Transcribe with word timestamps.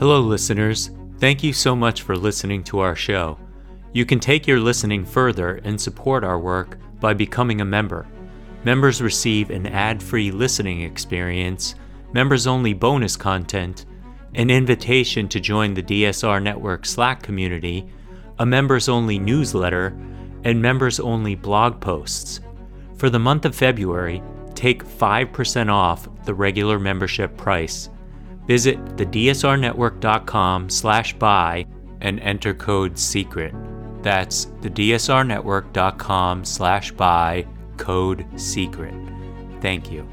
Hello, 0.00 0.22
listeners. 0.22 0.92
Thank 1.18 1.42
you 1.42 1.52
so 1.52 1.76
much 1.76 2.00
for 2.00 2.16
listening 2.16 2.64
to 2.64 2.78
our 2.78 2.96
show. 2.96 3.38
You 3.92 4.06
can 4.06 4.18
take 4.18 4.46
your 4.46 4.58
listening 4.58 5.04
further 5.04 5.56
and 5.56 5.78
support 5.78 6.24
our 6.24 6.38
work 6.38 6.78
by 7.00 7.12
becoming 7.12 7.60
a 7.60 7.66
member. 7.66 8.08
Members 8.64 9.02
receive 9.02 9.50
an 9.50 9.66
ad 9.66 10.02
free 10.02 10.30
listening 10.30 10.80
experience, 10.80 11.74
members 12.14 12.46
only 12.46 12.72
bonus 12.72 13.14
content, 13.14 13.84
an 14.36 14.48
invitation 14.48 15.28
to 15.28 15.38
join 15.38 15.74
the 15.74 15.82
DSR 15.82 16.42
Network 16.42 16.86
Slack 16.86 17.22
community, 17.22 17.86
a 18.38 18.46
members 18.46 18.88
only 18.88 19.18
newsletter, 19.18 19.88
and 20.44 20.62
members 20.62 20.98
only 20.98 21.34
blog 21.34 21.78
posts. 21.78 22.40
For 22.96 23.10
the 23.10 23.18
month 23.18 23.44
of 23.44 23.54
February, 23.54 24.22
take 24.54 24.82
5% 24.82 25.70
off 25.70 26.08
the 26.24 26.32
regular 26.32 26.78
membership 26.78 27.36
price. 27.36 27.90
Visit 28.50 28.84
thedsrnetwork.com 28.96 30.70
slash 30.70 31.14
buy 31.14 31.66
and 32.00 32.18
enter 32.18 32.52
code 32.52 32.94
SECRET. 32.94 33.54
That's 34.02 34.46
thedsrnetwork.com 34.62 36.44
slash 36.44 36.90
buy 36.90 37.46
code 37.76 38.26
SECRET. 38.34 39.62
Thank 39.62 39.92
you. 39.92 40.04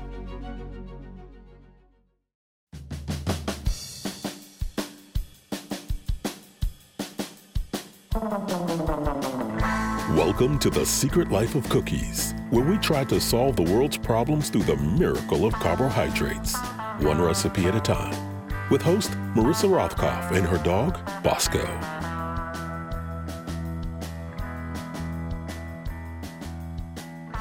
Welcome 10.16 10.60
to 10.60 10.70
The 10.70 10.86
Secret 10.86 11.32
Life 11.32 11.56
of 11.56 11.68
Cookies, 11.70 12.36
where 12.52 12.64
we 12.64 12.78
try 12.78 13.04
to 13.06 13.20
solve 13.20 13.56
the 13.56 13.64
world's 13.64 13.98
problems 13.98 14.52
through 14.52 14.64
the 14.64 14.78
miracle 14.78 15.44
of 15.44 15.54
carbohydrates, 15.54 16.56
one 17.00 17.20
recipe 17.20 17.66
at 17.66 17.76
a 17.76 17.80
time. 17.80 18.27
With 18.70 18.82
host 18.82 19.12
Marissa 19.34 19.70
Rothkopf 19.70 20.32
and 20.32 20.46
her 20.46 20.58
dog, 20.58 21.00
Bosco. 21.24 21.66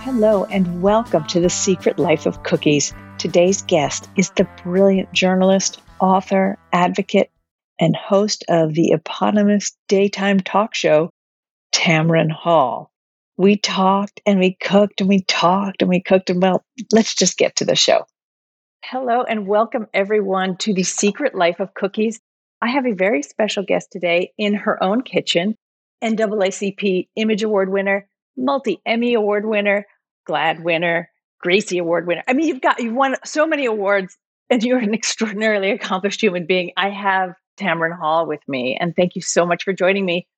Hello, 0.04 0.44
and 0.44 0.80
welcome 0.82 1.24
to 1.24 1.40
The 1.40 1.50
Secret 1.50 1.98
Life 1.98 2.26
of 2.26 2.44
Cookies. 2.44 2.94
Today's 3.18 3.62
guest 3.62 4.08
is 4.16 4.30
the 4.30 4.48
brilliant 4.62 5.12
journalist, 5.12 5.82
author, 5.98 6.58
advocate, 6.72 7.32
and 7.80 7.96
host 7.96 8.44
of 8.48 8.74
the 8.74 8.92
eponymous 8.92 9.76
daytime 9.88 10.38
talk 10.38 10.76
show, 10.76 11.10
Tamron 11.72 12.30
Hall. 12.30 12.92
We 13.36 13.56
talked 13.56 14.20
and 14.26 14.38
we 14.38 14.56
cooked 14.60 15.00
and 15.00 15.08
we 15.08 15.22
talked 15.22 15.82
and 15.82 15.88
we 15.88 16.00
cooked 16.00 16.30
and 16.30 16.40
well, 16.40 16.64
let's 16.92 17.16
just 17.16 17.36
get 17.36 17.56
to 17.56 17.64
the 17.64 17.74
show. 17.74 18.06
Hello 18.84 19.22
and 19.22 19.48
welcome 19.48 19.88
everyone 19.92 20.56
to 20.58 20.72
the 20.72 20.84
Secret 20.84 21.34
Life 21.34 21.58
of 21.58 21.74
Cookies. 21.74 22.20
I 22.62 22.68
have 22.68 22.86
a 22.86 22.92
very 22.92 23.22
special 23.22 23.64
guest 23.64 23.88
today 23.90 24.32
in 24.38 24.54
her 24.54 24.80
own 24.82 25.02
kitchen, 25.02 25.56
NAACP 26.04 27.08
Image 27.16 27.42
Award 27.42 27.68
winner, 27.70 28.08
multi 28.36 28.80
Emmy 28.86 29.14
Award 29.14 29.44
winner, 29.44 29.86
GLAAD 30.28 30.62
winner, 30.62 31.10
Gracie 31.40 31.78
Award 31.78 32.06
winner. 32.06 32.22
I 32.28 32.32
mean, 32.32 32.46
you've 32.46 32.60
got 32.60 32.80
you've 32.80 32.94
won 32.94 33.16
so 33.24 33.46
many 33.46 33.66
awards, 33.66 34.16
and 34.50 34.62
you're 34.62 34.78
an 34.78 34.94
extraordinarily 34.94 35.72
accomplished 35.72 36.20
human 36.20 36.46
being. 36.46 36.70
I 36.76 36.90
have 36.90 37.34
Tamron 37.58 37.98
Hall 37.98 38.26
with 38.26 38.40
me, 38.46 38.76
and 38.78 38.94
thank 38.94 39.16
you 39.16 39.22
so 39.22 39.44
much 39.44 39.64
for 39.64 39.72
joining 39.72 40.04
me 40.04 40.28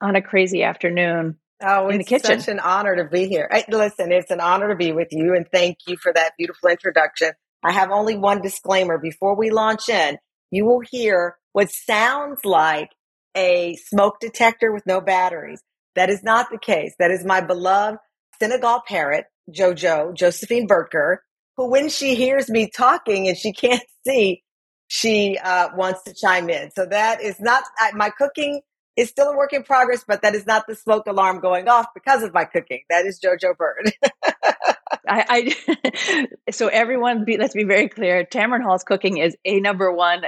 on 0.00 0.16
a 0.16 0.22
crazy 0.22 0.62
afternoon. 0.62 1.36
Oh, 1.62 1.88
in 1.88 1.98
the 1.98 2.04
kitchen. 2.04 2.40
such 2.40 2.48
an 2.48 2.60
honor 2.60 2.96
to 2.96 3.04
be 3.04 3.28
here. 3.28 3.48
Hey, 3.50 3.64
listen, 3.68 4.12
it's 4.12 4.30
an 4.30 4.40
honor 4.40 4.68
to 4.68 4.76
be 4.76 4.92
with 4.92 5.08
you, 5.10 5.34
and 5.34 5.46
thank 5.50 5.78
you 5.86 5.96
for 5.96 6.12
that 6.12 6.32
beautiful 6.38 6.70
introduction. 6.70 7.32
I 7.66 7.72
have 7.72 7.90
only 7.90 8.16
one 8.16 8.42
disclaimer 8.42 8.96
before 8.96 9.34
we 9.36 9.50
launch 9.50 9.88
in. 9.88 10.18
You 10.52 10.64
will 10.66 10.82
hear 10.88 11.36
what 11.52 11.70
sounds 11.70 12.44
like 12.44 12.90
a 13.36 13.76
smoke 13.76 14.20
detector 14.20 14.72
with 14.72 14.86
no 14.86 15.00
batteries. 15.00 15.60
That 15.96 16.08
is 16.08 16.22
not 16.22 16.48
the 16.50 16.58
case. 16.58 16.94
That 17.00 17.10
is 17.10 17.24
my 17.24 17.40
beloved 17.40 17.98
Senegal 18.38 18.82
parrot, 18.86 19.24
Jojo, 19.50 20.14
Josephine 20.14 20.68
Burtker, 20.68 21.16
who, 21.56 21.68
when 21.68 21.88
she 21.88 22.14
hears 22.14 22.48
me 22.48 22.70
talking 22.70 23.26
and 23.26 23.36
she 23.36 23.52
can't 23.52 23.82
see, 24.06 24.44
she 24.86 25.36
uh, 25.42 25.70
wants 25.74 26.04
to 26.04 26.14
chime 26.14 26.48
in. 26.48 26.70
So 26.70 26.86
that 26.86 27.20
is 27.20 27.40
not 27.40 27.64
I, 27.78 27.90
my 27.94 28.10
cooking 28.10 28.60
is 28.96 29.08
still 29.08 29.30
a 29.30 29.36
work 29.36 29.52
in 29.52 29.64
progress, 29.64 30.04
but 30.06 30.22
that 30.22 30.36
is 30.36 30.46
not 30.46 30.66
the 30.68 30.76
smoke 30.76 31.06
alarm 31.08 31.40
going 31.40 31.68
off 31.68 31.86
because 31.94 32.22
of 32.22 32.32
my 32.32 32.44
cooking. 32.44 32.82
That 32.90 33.06
is 33.06 33.18
Jojo 33.20 33.56
Bird. 33.56 33.92
I, 35.08 35.54
I 35.68 36.26
so 36.50 36.68
everyone 36.68 37.24
be 37.24 37.36
let's 37.36 37.54
be 37.54 37.64
very 37.64 37.88
clear. 37.88 38.24
Tamron 38.24 38.62
Hall's 38.62 38.84
cooking 38.84 39.18
is 39.18 39.36
a 39.44 39.60
number 39.60 39.92
one. 39.92 40.22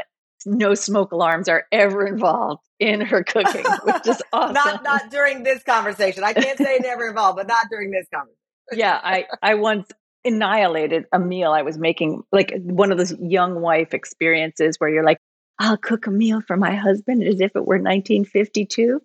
No 0.46 0.74
smoke 0.74 1.12
alarms 1.12 1.48
are 1.48 1.64
ever 1.72 2.06
involved 2.06 2.62
in 2.78 3.00
her 3.00 3.24
cooking, 3.24 3.64
which 3.82 4.06
is 4.06 4.22
awesome. 4.32 4.54
not 4.54 4.84
not 4.84 5.10
during 5.10 5.42
this 5.42 5.62
conversation. 5.62 6.24
I 6.24 6.32
can't 6.32 6.58
say 6.58 6.78
never 6.80 7.08
involved, 7.08 7.36
but 7.36 7.48
not 7.48 7.66
during 7.70 7.90
this 7.90 8.06
conversation. 8.12 8.36
yeah, 8.72 9.00
I 9.02 9.26
I 9.42 9.54
once 9.54 9.90
annihilated 10.24 11.06
a 11.12 11.18
meal 11.18 11.52
I 11.52 11.62
was 11.62 11.78
making, 11.78 12.22
like 12.32 12.52
one 12.60 12.92
of 12.92 12.98
those 12.98 13.14
young 13.18 13.60
wife 13.60 13.94
experiences 13.94 14.76
where 14.78 14.90
you're 14.90 15.04
like, 15.04 15.18
I'll 15.58 15.76
cook 15.76 16.06
a 16.06 16.10
meal 16.10 16.40
for 16.40 16.56
my 16.56 16.74
husband 16.74 17.22
as 17.24 17.40
if 17.40 17.56
it 17.56 17.66
were 17.66 17.76
1952. 17.76 19.00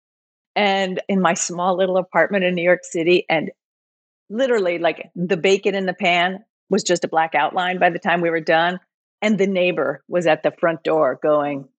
And 0.55 1.01
in 1.09 1.19
my 1.19 1.34
small 1.34 1.75
little 1.75 1.97
apartment 1.97 2.44
in 2.44 2.53
New 2.53 2.61
York 2.63 2.84
City, 2.84 3.25
and 3.28 3.50
literally, 4.29 4.79
like 4.79 5.09
the 5.16 5.38
bacon 5.38 5.75
in 5.75 5.85
the 5.85 5.94
pan 5.94 6.44
was 6.69 6.84
just 6.84 7.03
a 7.03 7.07
black 7.07 7.35
outline 7.35 7.79
by 7.79 7.89
the 7.89 8.00
time 8.00 8.22
we 8.22 8.29
were 8.29 8.41
done. 8.41 8.79
And 9.22 9.38
the 9.38 9.47
neighbor 9.47 10.03
was 10.07 10.28
at 10.28 10.44
the 10.44 10.51
front 10.51 10.84
door 10.84 11.19
going, 11.22 11.69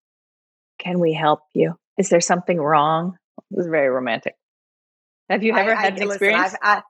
Can 0.79 0.99
we 0.99 1.13
help 1.13 1.41
you? 1.53 1.75
Is 1.97 2.09
there 2.09 2.21
something 2.21 2.57
wrong? 2.57 3.17
It 3.51 3.57
was 3.57 3.67
very 3.67 3.89
romantic. 3.89 4.35
Have 5.29 5.43
you 5.43 5.55
ever 5.55 5.75
I, 5.75 5.81
had 5.81 5.93
I, 5.93 5.95
an 5.95 6.07
listen, 6.07 6.11
experience? 6.11 6.55
I've, 6.61 6.83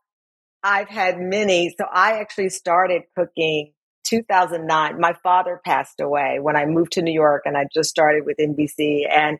I, 0.63 0.81
I've 0.81 0.89
had 0.89 1.19
many. 1.19 1.73
So 1.77 1.85
I 1.91 2.19
actually 2.19 2.49
started 2.49 3.03
cooking 3.17 3.73
2009. 4.05 4.99
My 4.99 5.13
father 5.23 5.59
passed 5.63 5.99
away 5.99 6.39
when 6.41 6.55
I 6.55 6.65
moved 6.65 6.93
to 6.93 7.01
New 7.01 7.13
York, 7.13 7.43
and 7.45 7.57
I 7.57 7.65
just 7.73 7.89
started 7.89 8.25
with 8.25 8.37
NBC. 8.37 9.03
And 9.09 9.37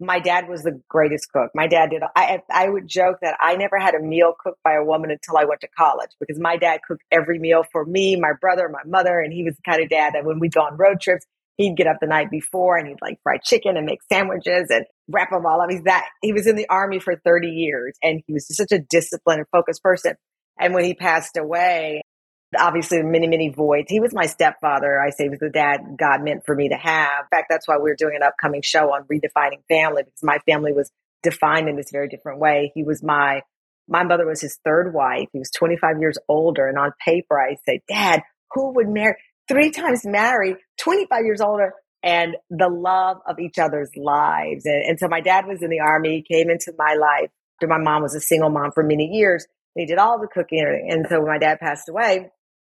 my 0.00 0.20
dad 0.20 0.48
was 0.48 0.62
the 0.62 0.80
greatest 0.88 1.32
cook. 1.32 1.50
My 1.54 1.66
dad 1.66 1.90
did. 1.90 2.02
I 2.14 2.42
I 2.50 2.68
would 2.68 2.86
joke 2.86 3.18
that 3.22 3.36
I 3.40 3.56
never 3.56 3.78
had 3.78 3.94
a 3.94 4.00
meal 4.00 4.34
cooked 4.38 4.62
by 4.62 4.74
a 4.74 4.84
woman 4.84 5.10
until 5.10 5.36
I 5.36 5.44
went 5.44 5.60
to 5.62 5.68
college 5.68 6.10
because 6.20 6.38
my 6.38 6.56
dad 6.56 6.80
cooked 6.86 7.02
every 7.10 7.38
meal 7.38 7.64
for 7.72 7.84
me, 7.84 8.16
my 8.16 8.32
brother, 8.40 8.68
my 8.68 8.82
mother, 8.86 9.20
and 9.20 9.32
he 9.32 9.44
was 9.44 9.56
the 9.56 9.62
kind 9.62 9.82
of 9.82 9.88
dad 9.88 10.14
that 10.14 10.24
when 10.24 10.38
we'd 10.38 10.52
go 10.52 10.60
on 10.60 10.76
road 10.76 11.00
trips, 11.00 11.26
he'd 11.56 11.76
get 11.76 11.86
up 11.86 11.98
the 12.00 12.06
night 12.06 12.30
before 12.30 12.76
and 12.76 12.88
he'd 12.88 13.02
like 13.02 13.18
fry 13.22 13.38
chicken 13.38 13.76
and 13.76 13.84
make 13.84 14.00
sandwiches 14.10 14.70
and 14.70 14.86
wrap 15.08 15.30
them 15.30 15.44
all 15.44 15.60
up. 15.60 15.70
He's 15.70 15.82
that 15.82 16.08
he 16.22 16.32
was 16.32 16.46
in 16.46 16.56
the 16.56 16.68
army 16.68 17.00
for 17.00 17.16
30 17.16 17.48
years 17.48 17.96
and 18.02 18.22
he 18.26 18.32
was 18.32 18.46
such 18.56 18.72
a 18.72 18.78
disciplined 18.78 19.40
and 19.40 19.48
focused 19.50 19.82
person. 19.82 20.14
And 20.60 20.74
when 20.74 20.84
he 20.84 20.94
passed 20.94 21.36
away, 21.36 22.02
obviously 22.56 23.02
many, 23.02 23.26
many 23.26 23.50
voids. 23.50 23.90
He 23.90 24.00
was 24.00 24.14
my 24.14 24.26
stepfather. 24.26 25.00
I 25.00 25.10
say 25.10 25.24
he 25.24 25.30
was 25.30 25.40
the 25.40 25.50
dad 25.50 25.96
God 25.98 26.22
meant 26.22 26.44
for 26.46 26.54
me 26.54 26.68
to 26.68 26.76
have. 26.76 27.24
In 27.24 27.36
fact, 27.36 27.48
that's 27.50 27.66
why 27.66 27.76
we're 27.78 27.96
doing 27.96 28.16
an 28.16 28.22
upcoming 28.22 28.62
show 28.62 28.92
on 28.92 29.04
redefining 29.04 29.62
family 29.68 30.02
because 30.04 30.22
my 30.22 30.38
family 30.46 30.72
was 30.72 30.90
defined 31.22 31.68
in 31.68 31.76
this 31.76 31.90
very 31.90 32.08
different 32.08 32.40
way. 32.40 32.72
He 32.74 32.84
was 32.84 33.02
my 33.02 33.42
my 33.90 34.04
mother 34.04 34.26
was 34.26 34.40
his 34.40 34.58
third 34.64 34.92
wife. 34.92 35.28
He 35.32 35.38
was 35.38 35.50
25 35.50 35.98
years 36.00 36.18
older. 36.28 36.66
And 36.66 36.76
on 36.76 36.92
paper, 37.02 37.40
I 37.40 37.56
say, 37.66 37.80
Dad, 37.88 38.20
who 38.52 38.74
would 38.74 38.88
marry 38.88 39.14
three 39.48 39.70
times 39.70 40.04
married, 40.04 40.56
25 40.78 41.24
years 41.24 41.40
older, 41.40 41.72
and 42.02 42.36
the 42.50 42.68
love 42.68 43.16
of 43.26 43.38
each 43.38 43.58
other's 43.58 43.90
lives. 43.96 44.66
And, 44.66 44.82
and 44.82 44.98
so 44.98 45.08
my 45.08 45.22
dad 45.22 45.46
was 45.46 45.62
in 45.62 45.70
the 45.70 45.80
army, 45.80 46.22
He 46.28 46.34
came 46.34 46.50
into 46.50 46.74
my 46.76 46.98
life 47.00 47.30
my 47.66 47.78
mom 47.78 48.02
was 48.02 48.14
a 48.14 48.20
single 48.20 48.50
mom 48.50 48.70
for 48.72 48.84
many 48.84 49.06
years. 49.06 49.46
He 49.74 49.86
did 49.86 49.98
all 49.98 50.20
the 50.20 50.28
cooking 50.28 50.60
and 50.60 50.68
everything. 50.68 50.92
And 50.92 51.06
so 51.08 51.18
when 51.18 51.28
my 51.28 51.38
dad 51.38 51.58
passed 51.58 51.88
away, 51.88 52.30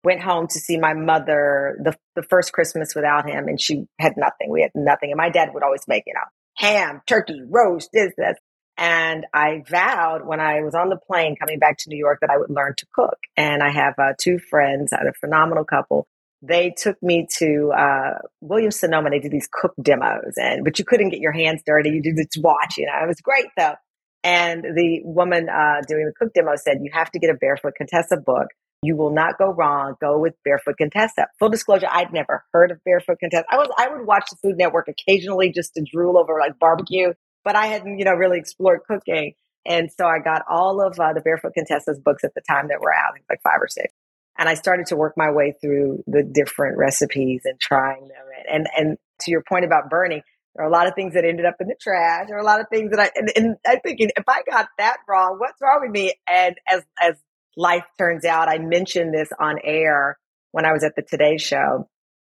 went 0.03 0.21
home 0.21 0.47
to 0.47 0.59
see 0.59 0.77
my 0.77 0.93
mother 0.93 1.77
the, 1.83 1.95
the 2.15 2.23
first 2.23 2.53
Christmas 2.53 2.95
without 2.95 3.29
him, 3.29 3.47
and 3.47 3.59
she 3.59 3.85
had 3.99 4.13
nothing. 4.17 4.49
We 4.49 4.61
had 4.61 4.71
nothing. 4.75 5.11
And 5.11 5.17
my 5.17 5.29
dad 5.29 5.49
would 5.53 5.63
always 5.63 5.87
make, 5.87 6.03
you 6.07 6.13
know, 6.13 6.27
ham, 6.55 7.01
turkey, 7.07 7.41
roast, 7.47 7.89
this, 7.93 8.11
this. 8.17 8.37
And 8.77 9.25
I 9.33 9.63
vowed 9.69 10.25
when 10.25 10.39
I 10.39 10.61
was 10.61 10.73
on 10.73 10.89
the 10.89 10.97
plane 10.97 11.35
coming 11.35 11.59
back 11.59 11.77
to 11.79 11.89
New 11.89 11.97
York 11.97 12.19
that 12.21 12.31
I 12.31 12.37
would 12.37 12.49
learn 12.49 12.73
to 12.77 12.85
cook. 12.93 13.17
And 13.37 13.61
I 13.61 13.69
have 13.69 13.93
uh, 13.99 14.13
two 14.19 14.39
friends, 14.39 14.91
a 14.91 15.13
phenomenal 15.19 15.65
couple. 15.65 16.07
They 16.41 16.73
took 16.75 17.01
me 17.03 17.27
to 17.37 17.71
uh, 17.77 18.13
Williams 18.39 18.79
Sonoma. 18.79 19.11
They 19.11 19.19
did 19.19 19.31
these 19.31 19.47
cook 19.51 19.73
demos, 19.79 20.33
and 20.37 20.63
but 20.63 20.79
you 20.79 20.85
couldn't 20.85 21.09
get 21.09 21.19
your 21.19 21.31
hands 21.31 21.61
dirty. 21.63 21.91
You 21.91 22.01
did 22.01 22.15
just 22.17 22.43
watch. 22.43 22.77
You 22.77 22.87
know, 22.87 23.03
it 23.03 23.07
was 23.07 23.21
great 23.21 23.45
though. 23.55 23.75
And 24.23 24.63
the 24.63 25.01
woman 25.03 25.49
uh, 25.49 25.81
doing 25.87 26.05
the 26.05 26.13
cook 26.17 26.33
demo 26.33 26.55
said, 26.55 26.79
"You 26.81 26.89
have 26.93 27.11
to 27.11 27.19
get 27.19 27.29
a 27.29 27.35
Barefoot 27.35 27.75
Contessa 27.77 28.17
book 28.17 28.47
you 28.83 28.95
will 28.95 29.11
not 29.13 29.37
go 29.37 29.51
wrong. 29.51 29.95
Go 30.01 30.17
with 30.17 30.33
Barefoot 30.43 30.77
Contessa. 30.77 31.27
Full 31.39 31.49
disclosure, 31.49 31.87
I'd 31.89 32.11
never 32.11 32.43
heard 32.51 32.71
of 32.71 32.83
Barefoot 32.83 33.19
Contessa. 33.19 33.45
I 33.49 33.57
was 33.57 33.69
I 33.77 33.87
would 33.89 34.05
watch 34.05 34.25
the 34.29 34.37
Food 34.41 34.57
Network 34.57 34.87
occasionally 34.87 35.51
just 35.51 35.75
to 35.75 35.83
drool 35.83 36.17
over 36.17 36.37
like 36.39 36.57
barbecue, 36.59 37.13
but 37.43 37.55
I 37.55 37.67
hadn't 37.67 37.99
you 37.99 38.05
know 38.05 38.13
really 38.13 38.39
explored 38.39 38.81
cooking. 38.87 39.33
And 39.65 39.91
so 39.95 40.07
I 40.07 40.17
got 40.17 40.41
all 40.49 40.81
of 40.81 40.99
uh, 40.99 41.13
the 41.13 41.21
Barefoot 41.21 41.53
Contessa's 41.53 41.99
books 41.99 42.23
at 42.23 42.33
the 42.33 42.41
time 42.41 42.69
that 42.69 42.81
were 42.81 42.93
out, 42.93 43.13
like 43.29 43.41
five 43.43 43.61
or 43.61 43.67
six. 43.67 43.93
And 44.37 44.49
I 44.49 44.55
started 44.55 44.87
to 44.87 44.95
work 44.95 45.13
my 45.15 45.29
way 45.29 45.53
through 45.61 46.03
the 46.07 46.23
different 46.23 46.77
recipes 46.77 47.41
and 47.45 47.59
trying 47.59 48.07
them. 48.07 48.25
And 48.51 48.67
and 48.75 48.97
to 49.21 49.31
your 49.31 49.43
point 49.47 49.65
about 49.65 49.91
burning, 49.91 50.23
There 50.55 50.65
are 50.65 50.67
a 50.67 50.71
lot 50.71 50.87
of 50.87 50.95
things 50.95 51.13
that 51.13 51.23
ended 51.25 51.45
up 51.45 51.55
in 51.59 51.67
the 51.67 51.75
trash. 51.79 52.27
There 52.27 52.37
are 52.37 52.41
a 52.41 52.45
lot 52.45 52.59
of 52.59 52.67
things 52.69 52.91
that 52.91 52.99
I, 52.99 53.11
and, 53.15 53.31
and 53.35 53.55
I 53.65 53.77
thinking, 53.77 54.09
if 54.17 54.23
I 54.27 54.41
got 54.49 54.67
that 54.77 54.97
wrong, 55.07 55.37
what's 55.37 55.61
wrong 55.61 55.81
with 55.81 55.91
me? 55.91 56.13
And 56.27 56.55
as, 56.67 56.81
as 56.99 57.15
life 57.57 57.85
turns 57.97 58.25
out, 58.25 58.49
I 58.49 58.57
mentioned 58.59 59.13
this 59.13 59.29
on 59.39 59.57
air 59.63 60.17
when 60.51 60.65
I 60.65 60.73
was 60.73 60.83
at 60.83 60.95
the 60.95 61.01
Today 61.01 61.37
Show, 61.37 61.87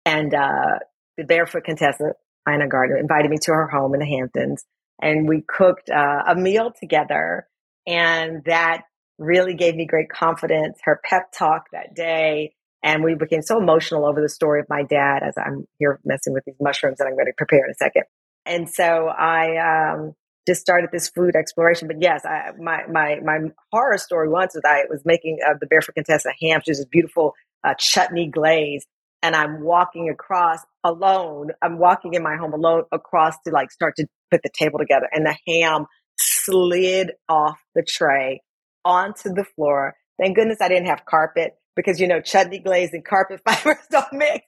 and 0.04 0.34
uh, 0.34 0.78
the 1.16 1.24
Barefoot 1.24 1.64
Contessa 1.64 2.14
Ina 2.48 2.68
Garten 2.68 2.98
invited 2.98 3.30
me 3.30 3.38
to 3.42 3.52
her 3.52 3.68
home 3.68 3.94
in 3.94 4.00
the 4.00 4.06
Hamptons, 4.06 4.64
and 5.00 5.28
we 5.28 5.42
cooked 5.46 5.90
uh, 5.90 6.22
a 6.26 6.34
meal 6.34 6.72
together, 6.78 7.46
and 7.86 8.42
that 8.46 8.82
really 9.18 9.54
gave 9.54 9.74
me 9.74 9.86
great 9.86 10.08
confidence. 10.08 10.78
Her 10.84 11.00
pep 11.04 11.32
talk 11.36 11.66
that 11.72 11.94
day, 11.94 12.54
and 12.82 13.02
we 13.02 13.14
became 13.14 13.42
so 13.42 13.58
emotional 13.58 14.06
over 14.06 14.20
the 14.20 14.28
story 14.28 14.60
of 14.60 14.66
my 14.68 14.82
dad 14.82 15.22
as 15.22 15.34
I'm 15.36 15.66
here 15.78 16.00
messing 16.04 16.32
with 16.32 16.44
these 16.44 16.56
mushrooms 16.60 16.98
that 16.98 17.06
I'm 17.06 17.14
going 17.14 17.26
to 17.26 17.32
prepare 17.36 17.64
in 17.64 17.70
a 17.70 17.74
second. 17.74 18.04
And 18.46 18.68
so 18.68 19.08
I 19.08 19.92
um, 19.92 20.14
just 20.48 20.60
started 20.60 20.90
this 20.92 21.08
food 21.08 21.36
exploration. 21.36 21.86
But 21.86 21.98
yes, 22.00 22.24
I, 22.24 22.52
my 22.58 22.86
my 22.90 23.20
my 23.22 23.38
horror 23.70 23.98
story 23.98 24.28
once 24.28 24.54
was 24.54 24.62
I 24.64 24.84
was 24.88 25.02
making 25.04 25.38
uh, 25.46 25.54
the 25.60 25.66
Barefoot 25.66 25.94
Contessa 25.94 26.30
ham, 26.40 26.58
which 26.58 26.70
is 26.70 26.78
this 26.78 26.86
beautiful 26.86 27.34
uh, 27.62 27.74
chutney 27.78 28.28
glaze, 28.28 28.86
and 29.22 29.36
I'm 29.36 29.62
walking 29.62 30.08
across 30.08 30.60
alone. 30.82 31.50
I'm 31.62 31.78
walking 31.78 32.14
in 32.14 32.22
my 32.22 32.36
home 32.36 32.54
alone 32.54 32.84
across 32.90 33.34
to 33.46 33.52
like 33.52 33.70
start 33.70 33.94
to 33.96 34.06
put 34.30 34.42
the 34.42 34.50
table 34.52 34.78
together, 34.78 35.08
and 35.12 35.26
the 35.26 35.36
ham 35.46 35.86
slid 36.18 37.12
off 37.28 37.58
the 37.74 37.82
tray 37.82 38.42
onto 38.84 39.32
the 39.34 39.44
floor. 39.44 39.94
Thank 40.20 40.36
goodness 40.36 40.58
I 40.60 40.68
didn't 40.68 40.86
have 40.86 41.04
carpet 41.04 41.52
because 41.76 42.00
you 42.00 42.08
know 42.08 42.20
chutney 42.20 42.58
glaze 42.58 42.90
and 42.92 43.04
carpet 43.04 43.42
fibers 43.46 43.76
don't 43.90 44.12
mix. 44.12 44.44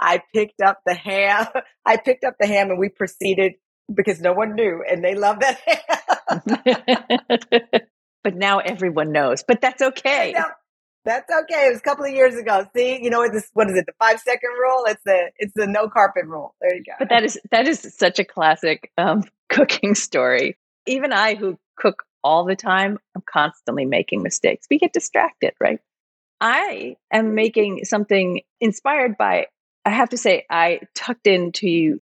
I 0.00 0.20
picked 0.34 0.60
up 0.60 0.80
the 0.84 0.94
ham. 0.94 1.46
I 1.86 1.96
picked 1.96 2.24
up 2.24 2.34
the 2.40 2.46
ham 2.46 2.70
and 2.70 2.78
we 2.78 2.88
proceeded 2.88 3.54
because 3.92 4.20
no 4.20 4.32
one 4.32 4.54
knew 4.54 4.82
and 4.88 5.04
they 5.04 5.14
love 5.14 5.40
that 5.40 5.60
but 8.24 8.34
now 8.34 8.58
everyone 8.58 9.12
knows. 9.12 9.44
But 9.46 9.60
that's 9.60 9.82
okay. 9.82 10.34
That's 11.04 11.30
okay. 11.30 11.66
It 11.66 11.70
was 11.70 11.80
a 11.80 11.82
couple 11.82 12.06
of 12.06 12.12
years 12.12 12.34
ago. 12.34 12.66
See, 12.74 12.98
you 13.00 13.10
know 13.10 13.18
what 13.18 13.32
this 13.32 13.50
what 13.52 13.68
is 13.68 13.76
it? 13.76 13.84
The 13.86 13.92
five 13.98 14.18
second 14.20 14.50
rule? 14.58 14.84
It's 14.86 15.02
the 15.04 15.30
it's 15.36 15.52
the 15.54 15.66
no 15.66 15.88
carpet 15.88 16.24
rule. 16.24 16.54
There 16.60 16.74
you 16.74 16.82
go. 16.82 16.92
But 16.98 17.10
that 17.10 17.22
is 17.22 17.38
that 17.50 17.68
is 17.68 17.94
such 17.96 18.18
a 18.18 18.24
classic 18.24 18.90
um, 18.96 19.24
cooking 19.50 19.94
story. 19.94 20.56
Even 20.86 21.12
I 21.12 21.34
who 21.34 21.58
cook 21.76 22.04
all 22.24 22.44
the 22.46 22.56
time, 22.56 22.98
I'm 23.14 23.22
constantly 23.30 23.84
making 23.84 24.22
mistakes. 24.22 24.66
We 24.70 24.78
get 24.78 24.94
distracted, 24.94 25.52
right? 25.60 25.78
I 26.40 26.96
am 27.12 27.34
making 27.34 27.84
something 27.84 28.40
inspired 28.60 29.18
by 29.18 29.48
I 29.84 29.90
have 29.90 30.08
to 30.10 30.16
say 30.16 30.46
I 30.48 30.80
tucked 30.94 31.26
into 31.26 31.68
you 31.68 32.00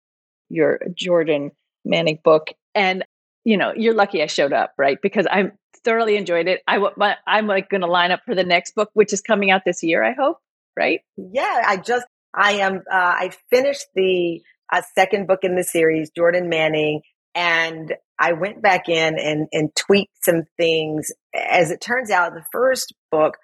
your 0.49 0.79
Jordan 0.93 1.51
Manning 1.85 2.19
book 2.23 2.49
and 2.73 3.05
you 3.45 3.57
know, 3.57 3.71
you're 3.75 3.93
lucky 3.93 4.23
I 4.23 4.25
showed 4.25 4.51
up, 4.51 4.73
right? 4.77 4.97
Because 5.01 5.27
I'm 5.29 5.53
thoroughly 5.83 6.17
enjoyed 6.17 6.47
it. 6.47 6.61
I 6.67 6.79
I'm 7.27 7.47
like 7.47 7.69
going 7.69 7.81
to 7.81 7.87
line 7.87 8.11
up 8.11 8.21
for 8.25 8.35
the 8.35 8.43
next 8.43 8.75
book, 8.75 8.89
which 8.93 9.13
is 9.13 9.21
coming 9.21 9.51
out 9.51 9.61
this 9.65 9.83
year. 9.83 10.03
I 10.03 10.13
hope, 10.13 10.39
right? 10.75 11.01
Yeah, 11.15 11.61
I 11.65 11.77
just 11.77 12.05
I 12.33 12.53
am. 12.53 12.77
Uh, 12.91 12.95
I 12.95 13.31
finished 13.51 13.85
the 13.93 14.41
uh, 14.73 14.81
second 14.95 15.27
book 15.27 15.39
in 15.43 15.55
the 15.55 15.63
series, 15.63 16.09
Jordan 16.09 16.49
Manning, 16.49 17.01
and 17.35 17.93
I 18.19 18.33
went 18.33 18.61
back 18.61 18.89
in 18.89 19.19
and 19.19 19.47
and 19.53 19.73
tweaked 19.75 20.23
some 20.23 20.43
things. 20.57 21.11
As 21.33 21.71
it 21.71 21.79
turns 21.81 22.09
out, 22.09 22.33
the 22.33 22.45
first 22.51 22.93
book 23.11 23.35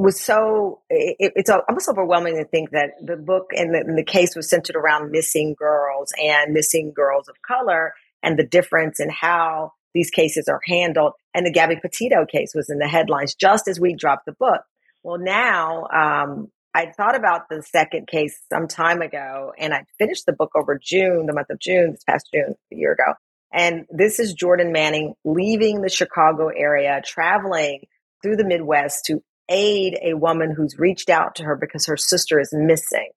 was 0.00 0.20
so 0.20 0.80
it, 0.88 1.32
it's 1.36 1.50
almost 1.50 1.88
overwhelming 1.88 2.36
to 2.36 2.44
think 2.44 2.70
that 2.70 2.92
the 3.04 3.16
book 3.16 3.50
and 3.54 3.74
the, 3.74 3.80
and 3.80 3.98
the 3.98 4.04
case 4.04 4.34
was 4.34 4.48
centered 4.48 4.76
around 4.76 5.10
missing 5.10 5.54
girls 5.58 6.12
and 6.22 6.54
missing 6.54 6.92
girls 6.94 7.28
of 7.28 7.36
color 7.42 7.92
and 8.22 8.38
the 8.38 8.46
difference 8.46 9.00
in 9.00 9.10
how 9.10 9.72
these 9.92 10.10
cases 10.10 10.48
are 10.48 10.60
handled. 10.66 11.12
And 11.34 11.44
the 11.44 11.52
Gabby 11.52 11.76
Petito 11.76 12.24
case 12.26 12.52
was 12.54 12.70
in 12.70 12.78
the 12.78 12.88
headlines 12.88 13.34
just 13.34 13.68
as 13.68 13.80
we 13.80 13.94
dropped 13.94 14.26
the 14.26 14.32
book. 14.32 14.62
Well, 15.02 15.18
now 15.18 15.86
um, 15.92 16.48
I 16.74 16.92
thought 16.96 17.16
about 17.16 17.48
the 17.50 17.62
second 17.62 18.06
case 18.06 18.40
some 18.50 18.68
time 18.68 19.02
ago, 19.02 19.52
and 19.58 19.74
I 19.74 19.84
finished 19.98 20.26
the 20.26 20.32
book 20.32 20.52
over 20.54 20.78
June, 20.80 21.26
the 21.26 21.32
month 21.32 21.50
of 21.50 21.58
June, 21.58 21.92
this 21.92 22.04
past 22.04 22.28
June, 22.32 22.54
a 22.72 22.76
year 22.76 22.92
ago. 22.92 23.14
And 23.52 23.86
this 23.90 24.20
is 24.20 24.32
Jordan 24.32 24.72
Manning 24.72 25.14
leaving 25.24 25.82
the 25.82 25.88
Chicago 25.88 26.48
area, 26.48 27.02
traveling 27.04 27.86
through 28.22 28.36
the 28.36 28.44
Midwest 28.44 29.06
to 29.06 29.22
aid 29.50 29.98
a 30.02 30.14
woman 30.14 30.54
who's 30.56 30.78
reached 30.78 31.10
out 31.10 31.34
to 31.34 31.44
her 31.44 31.56
because 31.56 31.86
her 31.86 31.96
sister 31.96 32.40
is 32.40 32.50
missing. 32.52 33.10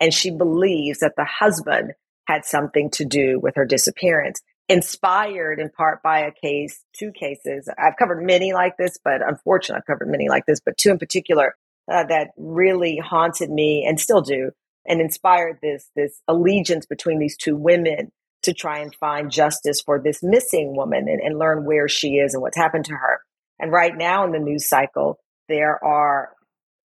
And 0.00 0.12
she 0.12 0.30
believes 0.30 0.98
that 1.00 1.14
the 1.16 1.24
husband 1.24 1.92
had 2.26 2.44
something 2.44 2.90
to 2.92 3.04
do 3.04 3.38
with 3.38 3.54
her 3.56 3.64
disappearance 3.64 4.40
inspired 4.68 5.60
in 5.60 5.68
part 5.68 6.02
by 6.02 6.20
a 6.20 6.32
case, 6.32 6.82
two 6.98 7.12
cases. 7.12 7.68
I've 7.78 7.96
covered 7.98 8.22
many 8.22 8.52
like 8.54 8.76
this, 8.78 8.98
but 9.04 9.20
unfortunately, 9.26 9.80
I've 9.80 9.86
covered 9.86 10.10
many 10.10 10.28
like 10.28 10.46
this, 10.46 10.60
but 10.64 10.76
two 10.76 10.90
in 10.90 10.98
particular 10.98 11.54
uh, 11.90 12.04
that 12.04 12.30
really 12.36 12.96
haunted 12.96 13.50
me 13.50 13.84
and 13.86 14.00
still 14.00 14.22
do, 14.22 14.50
and 14.86 15.00
inspired 15.00 15.58
this 15.62 15.90
this 15.94 16.20
allegiance 16.26 16.86
between 16.86 17.18
these 17.18 17.36
two 17.36 17.56
women 17.56 18.10
to 18.42 18.54
try 18.54 18.78
and 18.78 18.94
find 18.94 19.30
justice 19.30 19.80
for 19.80 19.98
this 19.98 20.22
missing 20.22 20.76
woman 20.76 21.08
and, 21.08 21.20
and 21.20 21.38
learn 21.38 21.64
where 21.64 21.88
she 21.88 22.16
is 22.16 22.34
and 22.34 22.42
what's 22.42 22.56
happened 22.56 22.84
to 22.86 22.92
her. 22.92 23.20
And 23.58 23.72
right 23.72 23.96
now 23.96 24.24
in 24.24 24.32
the 24.32 24.38
news 24.38 24.68
cycle, 24.68 25.18
there 25.48 25.82
are 25.84 26.30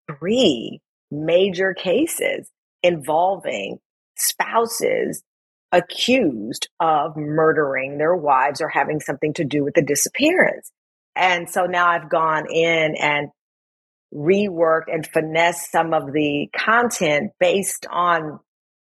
three 0.07 0.81
major 1.11 1.73
cases 1.73 2.49
involving 2.81 3.79
spouses 4.17 5.23
accused 5.71 6.69
of 6.79 7.17
murdering 7.17 7.97
their 7.97 8.15
wives 8.15 8.61
or 8.61 8.67
having 8.67 8.99
something 8.99 9.33
to 9.33 9.43
do 9.43 9.63
with 9.63 9.73
the 9.73 9.81
disappearance. 9.81 10.71
And 11.15 11.49
so 11.49 11.65
now 11.65 11.87
I've 11.87 12.09
gone 12.09 12.45
in 12.51 12.95
and 12.95 13.29
reworked 14.13 14.93
and 14.93 15.05
finessed 15.05 15.71
some 15.71 15.93
of 15.93 16.11
the 16.13 16.49
content 16.55 17.31
based 17.39 17.87
on 17.89 18.39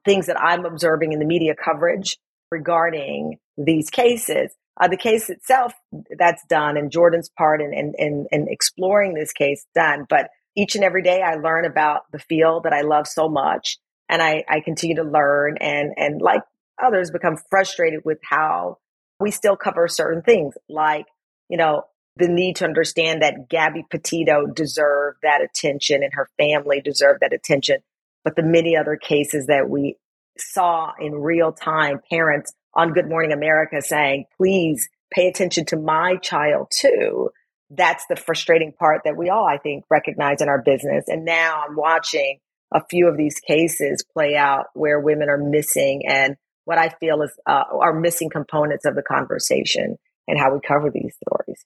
things 0.05 0.27
that 0.27 0.39
I'm 0.39 0.65
observing 0.65 1.11
in 1.11 1.19
the 1.19 1.25
media 1.25 1.53
coverage 1.53 2.17
regarding 2.49 3.37
these 3.57 3.89
cases. 3.89 4.51
Uh, 4.79 4.87
the 4.87 4.97
case 4.97 5.29
itself, 5.29 5.73
that's 6.17 6.43
done, 6.45 6.77
and 6.77 6.91
Jordan's 6.91 7.29
part 7.29 7.61
in, 7.61 7.73
in, 7.73 7.93
in, 7.97 8.27
in 8.31 8.47
exploring 8.47 9.13
this 9.13 9.33
case, 9.33 9.65
done. 9.73 10.05
But 10.07 10.29
each 10.55 10.75
and 10.75 10.83
every 10.83 11.03
day 11.03 11.21
I 11.21 11.35
learn 11.35 11.65
about 11.65 12.11
the 12.11 12.19
field 12.19 12.63
that 12.63 12.73
I 12.73 12.81
love 12.81 13.07
so 13.07 13.29
much 13.29 13.77
and 14.09 14.21
I, 14.21 14.43
I 14.49 14.61
continue 14.61 14.95
to 14.97 15.03
learn 15.03 15.57
and 15.59 15.93
and 15.97 16.21
like 16.21 16.41
others 16.81 17.11
become 17.11 17.37
frustrated 17.49 18.01
with 18.05 18.19
how 18.23 18.77
we 19.19 19.31
still 19.31 19.55
cover 19.55 19.87
certain 19.87 20.21
things 20.21 20.55
like, 20.69 21.05
you 21.49 21.57
know, 21.57 21.83
the 22.17 22.27
need 22.27 22.57
to 22.57 22.65
understand 22.65 23.21
that 23.21 23.49
Gabby 23.49 23.85
Petito 23.89 24.47
deserved 24.47 25.19
that 25.23 25.41
attention 25.41 26.03
and 26.03 26.13
her 26.13 26.29
family 26.37 26.81
deserved 26.81 27.21
that 27.21 27.33
attention. 27.33 27.77
But 28.23 28.35
the 28.35 28.43
many 28.43 28.75
other 28.75 28.95
cases 28.95 29.47
that 29.47 29.69
we 29.69 29.97
saw 30.37 30.91
in 30.99 31.13
real 31.13 31.51
time, 31.51 31.99
parents 32.09 32.53
on 32.77 32.93
Good 32.93 33.09
Morning 33.09 33.33
America 33.33 33.81
saying, 33.81 34.25
please 34.37 34.87
pay 35.11 35.27
attention 35.27 35.65
to 35.65 35.77
my 35.77 36.15
child 36.17 36.71
too. 36.71 37.31
That's 37.71 38.05
the 38.07 38.15
frustrating 38.15 38.71
part 38.71 39.01
that 39.03 39.17
we 39.17 39.29
all, 39.29 39.45
I 39.45 39.57
think, 39.57 39.83
recognize 39.89 40.41
in 40.41 40.47
our 40.47 40.61
business. 40.61 41.05
And 41.07 41.25
now 41.25 41.63
I'm 41.67 41.75
watching 41.75 42.39
a 42.71 42.81
few 42.89 43.07
of 43.07 43.17
these 43.17 43.39
cases 43.39 44.05
play 44.13 44.35
out 44.35 44.67
where 44.73 44.99
women 44.99 45.27
are 45.27 45.37
missing 45.37 46.03
and 46.07 46.37
what 46.65 46.77
I 46.77 46.89
feel 46.89 47.21
is 47.23 47.31
uh, 47.45 47.63
are 47.71 47.97
missing 47.97 48.29
components 48.29 48.85
of 48.85 48.95
the 48.95 49.01
conversation 49.01 49.97
and 50.27 50.37
how 50.37 50.53
we 50.53 50.59
cover 50.59 50.91
these 50.91 51.15
stories. 51.25 51.65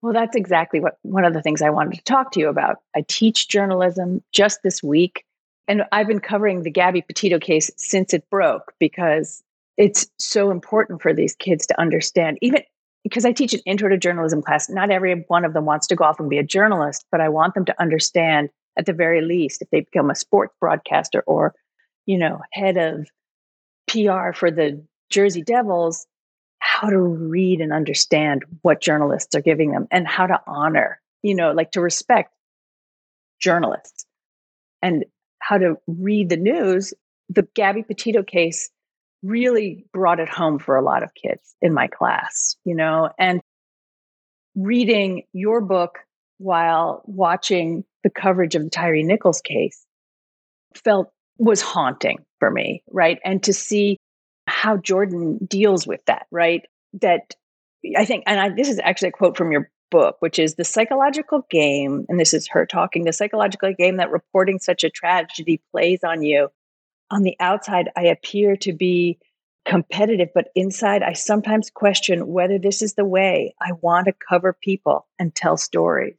Well, 0.00 0.12
that's 0.12 0.36
exactly 0.36 0.80
what 0.80 0.96
one 1.02 1.24
of 1.24 1.34
the 1.34 1.42
things 1.42 1.60
I 1.60 1.70
wanted 1.70 1.96
to 1.96 2.04
talk 2.04 2.32
to 2.32 2.40
you 2.40 2.48
about. 2.48 2.76
I 2.94 3.04
teach 3.06 3.48
journalism 3.48 4.22
just 4.32 4.60
this 4.62 4.82
week, 4.82 5.24
and 5.68 5.82
I've 5.92 6.08
been 6.08 6.20
covering 6.20 6.62
the 6.62 6.70
Gabby 6.70 7.02
Petito 7.02 7.38
case 7.38 7.70
since 7.76 8.14
it 8.14 8.28
broke 8.30 8.72
because 8.78 9.42
it's 9.76 10.06
so 10.18 10.50
important 10.50 11.02
for 11.02 11.12
these 11.14 11.34
kids 11.34 11.66
to 11.66 11.80
understand. 11.80 12.38
Even 12.42 12.62
because 13.04 13.24
I 13.24 13.32
teach 13.32 13.54
an 13.54 13.60
intro 13.66 13.88
to 13.88 13.98
journalism 13.98 14.42
class, 14.42 14.68
not 14.68 14.90
every 14.90 15.24
one 15.28 15.44
of 15.44 15.54
them 15.54 15.64
wants 15.64 15.86
to 15.88 15.96
go 15.96 16.04
off 16.04 16.20
and 16.20 16.30
be 16.30 16.38
a 16.38 16.44
journalist, 16.44 17.04
but 17.10 17.20
I 17.20 17.28
want 17.28 17.54
them 17.54 17.64
to 17.64 17.80
understand 17.80 18.50
at 18.78 18.86
the 18.86 18.92
very 18.92 19.20
least 19.20 19.62
if 19.62 19.70
they 19.70 19.80
become 19.80 20.10
a 20.10 20.14
sports 20.14 20.54
broadcaster 20.60 21.22
or, 21.26 21.54
you 22.06 22.18
know, 22.18 22.40
head 22.52 22.76
of 22.76 23.08
PR 23.88 24.32
for 24.32 24.50
the 24.50 24.84
Jersey 25.10 25.42
Devils 25.42 26.06
how 26.58 26.88
to 26.88 26.98
read 26.98 27.60
and 27.60 27.72
understand 27.72 28.44
what 28.62 28.80
journalists 28.80 29.34
are 29.34 29.42
giving 29.42 29.72
them 29.72 29.88
and 29.90 30.06
how 30.06 30.26
to 30.26 30.40
honor, 30.46 31.00
you 31.22 31.34
know, 31.34 31.50
like 31.50 31.72
to 31.72 31.80
respect 31.80 32.32
journalists 33.40 34.06
and 34.80 35.04
how 35.40 35.58
to 35.58 35.76
read 35.88 36.28
the 36.28 36.36
news. 36.36 36.94
The 37.28 37.48
Gabby 37.54 37.82
Petito 37.82 38.22
case 38.22 38.70
really 39.22 39.84
brought 39.92 40.20
it 40.20 40.28
home 40.28 40.58
for 40.58 40.76
a 40.76 40.82
lot 40.82 41.02
of 41.02 41.14
kids 41.14 41.54
in 41.60 41.72
my 41.72 41.86
class, 41.86 42.56
you 42.64 42.74
know, 42.74 43.10
and 43.18 43.40
reading 44.54 45.22
your 45.32 45.60
book 45.60 45.98
while 46.38 47.02
watching 47.06 47.84
the 48.02 48.10
coverage 48.10 48.54
of 48.54 48.64
the 48.64 48.70
Tyre 48.70 49.02
Nichols 49.02 49.40
case 49.40 49.84
felt 50.74 51.12
was 51.38 51.60
haunting 51.60 52.18
for 52.38 52.50
me, 52.50 52.82
right? 52.90 53.18
And 53.24 53.42
to 53.44 53.52
see 53.52 53.98
how 54.46 54.76
Jordan 54.76 55.38
deals 55.46 55.86
with 55.86 56.00
that, 56.06 56.26
right? 56.30 56.66
That 57.00 57.34
I 57.96 58.04
think, 58.04 58.24
and 58.26 58.40
I, 58.40 58.48
this 58.50 58.68
is 58.68 58.80
actually 58.82 59.08
a 59.08 59.12
quote 59.12 59.36
from 59.36 59.52
your 59.52 59.70
book, 59.90 60.16
which 60.20 60.38
is 60.38 60.54
the 60.54 60.64
psychological 60.64 61.46
game, 61.50 62.06
and 62.08 62.18
this 62.18 62.34
is 62.34 62.48
her 62.48 62.66
talking, 62.66 63.04
the 63.04 63.12
psychological 63.12 63.72
game 63.72 63.98
that 63.98 64.10
reporting 64.10 64.58
such 64.58 64.84
a 64.84 64.90
tragedy 64.90 65.60
plays 65.70 66.00
on 66.02 66.22
you. 66.22 66.48
On 67.12 67.22
the 67.22 67.36
outside, 67.38 67.90
I 67.94 68.04
appear 68.06 68.56
to 68.56 68.72
be 68.72 69.18
competitive, 69.66 70.30
but 70.34 70.48
inside, 70.54 71.02
I 71.02 71.12
sometimes 71.12 71.68
question 71.68 72.26
whether 72.26 72.58
this 72.58 72.80
is 72.80 72.94
the 72.94 73.04
way 73.04 73.54
I 73.60 73.72
want 73.82 74.06
to 74.06 74.14
cover 74.28 74.56
people 74.58 75.06
and 75.18 75.34
tell 75.34 75.58
stories. 75.58 76.16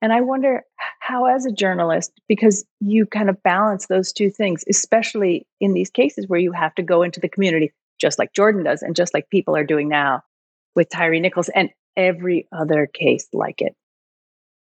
And 0.00 0.10
I 0.10 0.22
wonder 0.22 0.64
how, 1.00 1.26
as 1.26 1.44
a 1.44 1.52
journalist, 1.52 2.12
because 2.28 2.64
you 2.80 3.04
kind 3.04 3.28
of 3.28 3.42
balance 3.42 3.88
those 3.88 4.14
two 4.14 4.30
things, 4.30 4.64
especially 4.70 5.46
in 5.60 5.74
these 5.74 5.90
cases 5.90 6.26
where 6.26 6.40
you 6.40 6.52
have 6.52 6.74
to 6.76 6.82
go 6.82 7.02
into 7.02 7.20
the 7.20 7.28
community, 7.28 7.74
just 8.00 8.18
like 8.18 8.32
Jordan 8.32 8.64
does, 8.64 8.80
and 8.80 8.96
just 8.96 9.12
like 9.12 9.28
people 9.28 9.54
are 9.54 9.64
doing 9.64 9.90
now 9.90 10.22
with 10.74 10.88
Tyre 10.88 11.20
Nichols 11.20 11.50
and 11.50 11.68
every 11.94 12.48
other 12.50 12.86
case 12.86 13.28
like 13.34 13.60
it. 13.60 13.76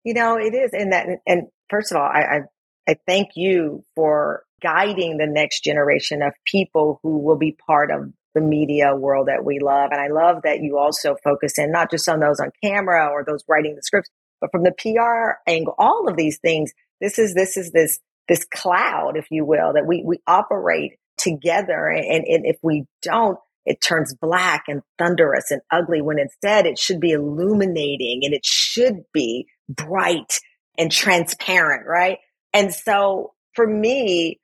You 0.05 0.15
know, 0.15 0.39
it 0.39 0.55
is. 0.55 0.71
And 0.73 0.95
that, 0.95 1.07
and 1.27 1.49
first 1.69 1.93
of 1.93 1.99
all, 1.99 2.09
I, 2.11 2.21
I, 2.21 2.41
I 2.89 2.97
thank 3.07 3.33
you 3.37 3.85
for 3.95 4.45
guiding 4.61 5.17
the 5.17 5.27
next 5.27 5.63
generation 5.63 6.23
of 6.23 6.33
people 6.45 7.01
who 7.03 7.19
will 7.19 7.37
be 7.37 7.57
part 7.67 7.91
of 7.91 8.13
the 8.35 8.41
media 8.41 8.95
world 8.95 9.29
that 9.29 9.45
we 9.45 9.59
love. 9.59 9.91
And 9.93 10.01
I 10.01 10.09
love 10.09 10.43
that 10.45 10.61
you 10.63 10.79
also 10.79 11.17
focus 11.25 11.59
in 11.59 11.73
not 11.73 11.91
just 11.91 12.09
on 12.09 12.21
those 12.21 12.41
on 12.41 12.51
camera 12.63 13.09
or 13.09 13.25
those 13.25 13.43
writing 13.49 13.75
the 13.75 13.83
scripts, 13.83 14.11
but 14.41 14.51
from 14.53 14.63
the 14.63 14.73
PR 14.73 15.41
angle, 15.51 15.75
all 15.79 16.09
of 16.09 16.17
these 16.17 16.39
things, 16.39 16.73
this 17.01 17.19
is, 17.19 17.35
this 17.35 17.57
is 17.57 17.73
this, 17.73 17.99
this 18.29 18.45
cloud, 18.45 19.17
if 19.17 19.27
you 19.31 19.45
will, 19.45 19.73
that 19.75 19.87
we, 19.87 20.03
we 20.05 20.21
operate 20.27 20.93
together. 21.17 21.89
And, 21.89 22.25
and 22.25 22.47
if 22.47 22.57
we 22.63 22.85
don't, 23.03 23.39
it 23.67 23.81
turns 23.81 24.15
black 24.15 24.65
and 24.69 24.83
thunderous 24.99 25.51
and 25.51 25.61
ugly 25.71 26.01
when 26.01 26.19
instead 26.19 26.67
it 26.67 26.79
should 26.79 27.01
be 27.01 27.11
illuminating 27.11 28.21
and 28.25 28.33
it 28.33 28.45
should 28.45 29.03
be 29.13 29.47
bright 29.69 30.39
and 30.79 30.91
transparent, 30.91 31.87
right? 31.87 32.19
And 32.55 32.73
so 32.73 33.35
for 33.55 33.67
me, 33.67 34.41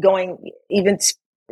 going 0.00 0.50
even 0.70 0.98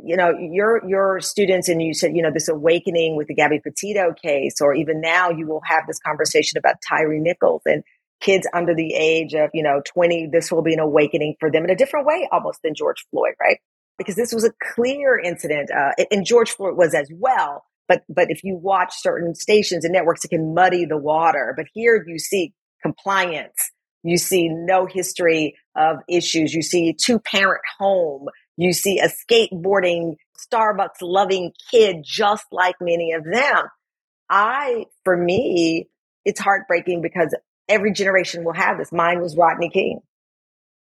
you 0.03 0.17
know 0.17 0.33
your 0.39 0.87
your 0.87 1.21
students 1.21 1.69
and 1.69 1.83
you 1.83 1.95
said 1.95 2.15
you 2.15 2.23
know 2.23 2.31
this 2.33 2.49
awakening 2.49 3.17
with 3.17 3.29
the 3.29 3.35
Gabby 3.35 3.61
Petito 3.61 4.13
case 4.13 4.57
or 4.61 4.75
even 4.75 5.01
now 5.01 5.31
you 5.31 5.47
will 5.47 5.63
have 5.65 5.85
this 5.87 5.99
conversation 5.99 6.59
about 6.59 6.77
Tyre 6.87 7.19
Nichols 7.19 7.63
and 7.65 7.83
kids 8.21 8.47
under 8.55 8.75
the 8.75 8.95
age 8.95 9.35
of 9.35 9.51
you 9.55 9.63
know 9.63 9.81
20 9.87 10.29
this 10.33 10.51
will 10.51 10.63
be 10.63 10.75
an 10.75 10.81
awakening 10.81 11.35
for 11.41 11.51
them 11.51 11.65
in 11.65 11.71
a 11.71 11.77
different 11.77 12.07
way 12.07 12.29
almost 12.33 12.61
than 12.63 12.75
George 12.75 13.05
Floyd 13.11 13.35
right? 13.41 13.59
Because 13.99 14.17
this 14.17 14.33
was 14.35 14.45
a 14.45 14.53
clear 14.75 15.19
incident 15.19 15.71
uh, 15.71 15.93
and 16.11 16.27
George 16.27 16.51
Floyd 16.51 16.77
was 16.77 16.95
as 16.95 17.11
well 17.15 17.65
but 17.89 18.03
but 18.09 18.31
if 18.31 18.45
you 18.45 18.57
watch 18.57 18.93
certain 18.97 19.35
stations 19.35 19.85
and 19.85 19.93
networks 19.93 20.25
it 20.25 20.29
can 20.29 20.55
muddy 20.55 20.85
the 20.85 20.99
water 20.99 21.55
but 21.57 21.67
here 21.73 22.05
you 22.07 22.19
see 22.19 22.53
compliance 22.83 23.71
you 24.03 24.19
see 24.19 24.49
no 24.49 24.87
history 24.87 25.57
of 25.75 25.97
issues 26.09 26.55
you 26.55 26.63
see 26.63 26.93
two 26.93 27.19
parent 27.19 27.63
home 27.79 28.29
you 28.57 28.73
see 28.73 28.99
a 28.99 29.09
skateboarding, 29.09 30.17
Starbucks 30.39 31.03
loving 31.03 31.53
kid 31.71 31.99
just 32.03 32.47
like 32.51 32.77
many 32.81 33.13
of 33.13 33.25
them. 33.25 33.65
I, 34.31 34.87
for 35.05 35.17
me, 35.17 35.89
it's 36.25 36.41
heartbreaking 36.41 37.03
because 37.03 37.35
every 37.69 37.93
generation 37.93 38.45
will 38.45 38.55
have 38.55 38.79
this. 38.79 38.93
Mine 38.93 39.21
was 39.21 39.37
Rodney 39.37 39.71
King. 39.71 40.01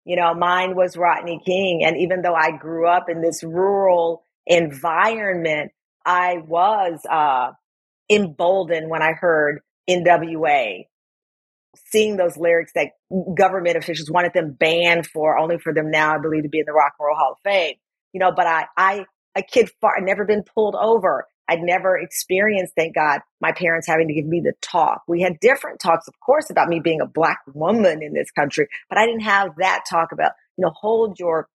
You 0.05 0.17
know, 0.17 0.35
mine 0.35 0.77
was 0.77 0.97
Rodney 0.97 1.41
King. 1.45 1.83
And 1.85 1.97
even 1.99 2.23
though 2.23 2.35
I 2.35 2.53
grew 2.53 2.87
up 2.87 3.09
in 3.09 3.21
this 3.21 3.43
rural 3.43 4.23
environment, 4.47 5.73
I 6.07 6.39
was 6.47 7.01
uh, 7.11 7.53
emboldened 8.09 8.89
when 8.89 9.03
I 9.03 9.13
heard 9.13 9.61
NWA 9.89 10.85
seeing 11.91 12.17
those 12.17 12.37
lyrics 12.37 12.73
that 12.75 12.93
government 13.37 13.77
officials 13.77 14.11
wanted 14.11 14.33
them 14.33 14.53
banned 14.53 15.07
for, 15.07 15.39
only 15.39 15.59
for 15.59 15.73
them 15.73 15.91
now, 15.91 16.15
I 16.15 16.19
believe, 16.19 16.43
to 16.45 16.49
be 16.49 16.61
in 16.61 16.67
the 16.67 16.73
Rock 16.73 16.95
and 16.99 17.07
Roll 17.07 17.17
Hall 17.17 17.33
of 17.33 17.39
Fame. 17.43 17.77
You 18.13 18.21
know, 18.21 18.33
but 18.35 18.47
I, 18.47 18.67
I, 18.77 19.07
a 19.35 19.43
kid 19.43 19.71
far, 19.81 19.97
I'd 19.97 20.05
never 20.05 20.25
been 20.25 20.45
pulled 20.45 20.77
over. 20.77 21.27
I'd 21.49 21.61
never 21.61 21.99
experienced, 21.99 22.75
thank 22.75 22.95
God, 22.95 23.21
my 23.41 23.53
parents 23.53 23.87
having 23.87 24.09
to 24.09 24.15
give 24.15 24.25
me 24.25 24.41
the 24.41 24.55
talk. 24.63 25.03
We 25.07 25.21
had 25.21 25.41
different 25.41 25.81
talks, 25.81 26.09
of 26.09 26.15
course, 26.21 26.49
about 26.49 26.69
me 26.69 26.81
being 26.81 27.01
a 27.03 27.07
black 27.07 27.41
woman 27.53 28.03
in 28.03 28.15
this 28.15 28.31
country, 28.31 28.69
but 28.89 28.99
I 28.99 29.05
didn't 29.05 29.23
have 29.23 29.51
that 29.59 29.83
talk 29.89 30.13
about, 30.13 30.33
you 30.57 30.63
know, 30.63 30.73
hold 30.75 31.19
your 31.19 31.49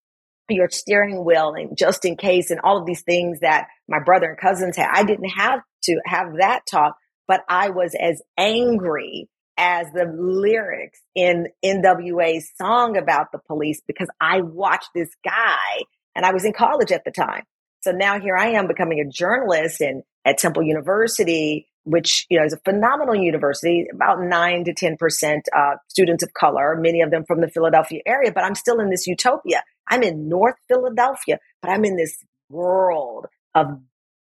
your 0.52 0.70
steering 0.70 1.24
wheel 1.24 1.54
and 1.54 1.78
just 1.78 2.06
in 2.06 2.18
case 2.18 2.50
and 2.50 2.60
all 2.64 2.80
of 2.80 2.86
these 2.88 3.04
things 3.04 3.42
that 3.42 3.68
my 3.88 4.00
brother 4.04 4.28
and 4.30 4.38
cousins 4.38 4.76
had. 4.76 4.90
I 4.92 5.04
didn't 5.04 5.30
have 5.30 5.62
to 5.84 6.00
have 6.06 6.38
that 6.40 6.62
talk, 6.70 6.98
but 7.28 7.42
I 7.48 7.70
was 7.70 7.96
as 8.00 8.22
angry 8.36 9.30
as 9.60 9.88
the 9.94 10.06
lyrics 10.06 11.01
in 11.13 11.50
NWA's 11.63 12.50
song 12.58 12.96
about 12.96 13.34
the 13.34 13.39
police 13.39 13.82
because 13.86 14.08
I 14.22 14.39
watched 14.39 14.89
this 14.96 15.10
guy 15.24 15.84
and 16.16 16.25
I 16.25 16.32
was 16.32 16.46
in 16.46 16.54
college 16.54 16.94
at 16.94 17.04
the 17.04 17.12
time. 17.12 17.44
So 17.82 17.92
now 17.92 18.20
here 18.20 18.38
I 18.38 18.51
am 18.51 18.68
becoming 18.68 19.01
a 19.01 19.10
journalist 19.10 19.82
and 19.82 20.04
at 20.25 20.38
Temple 20.38 20.63
University, 20.63 21.68
which 21.84 22.25
you 22.30 22.39
know 22.39 22.46
is 22.46 22.54
a 22.54 22.60
phenomenal 22.63 23.16
university, 23.16 23.88
about 23.94 24.22
nine 24.22 24.63
to 24.66 24.74
ten 24.74 24.96
percent 24.98 25.48
uh, 25.56 25.75
students 25.88 26.24
of 26.24 26.34
color, 26.34 26.78
many 26.80 27.01
of 27.01 27.12
them 27.12 27.25
from 27.25 27.42
the 27.42 27.50
Philadelphia 27.50 28.01
area. 28.06 28.32
But 28.34 28.44
I'm 28.44 28.56
still 28.56 28.80
in 28.80 28.89
this 28.89 29.08
utopia. 29.08 29.63
I'm 29.88 30.04
in 30.04 30.30
North 30.30 30.56
Philadelphia, 30.68 31.39
but 31.62 31.72
I'm 31.72 31.86
in 31.86 31.96
this 31.96 32.18
world 32.50 33.28
of 33.56 33.80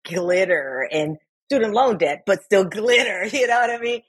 glitter 0.05 0.89
and 0.91 1.19
student 1.51 1.75
loan 1.75 1.99
debt, 1.99 2.23
but 2.27 2.43
still 2.45 2.65
glitter. 2.79 3.27
You 3.27 3.47
know 3.47 3.61
what 3.61 3.71
I 3.71 3.79
mean? 3.79 4.03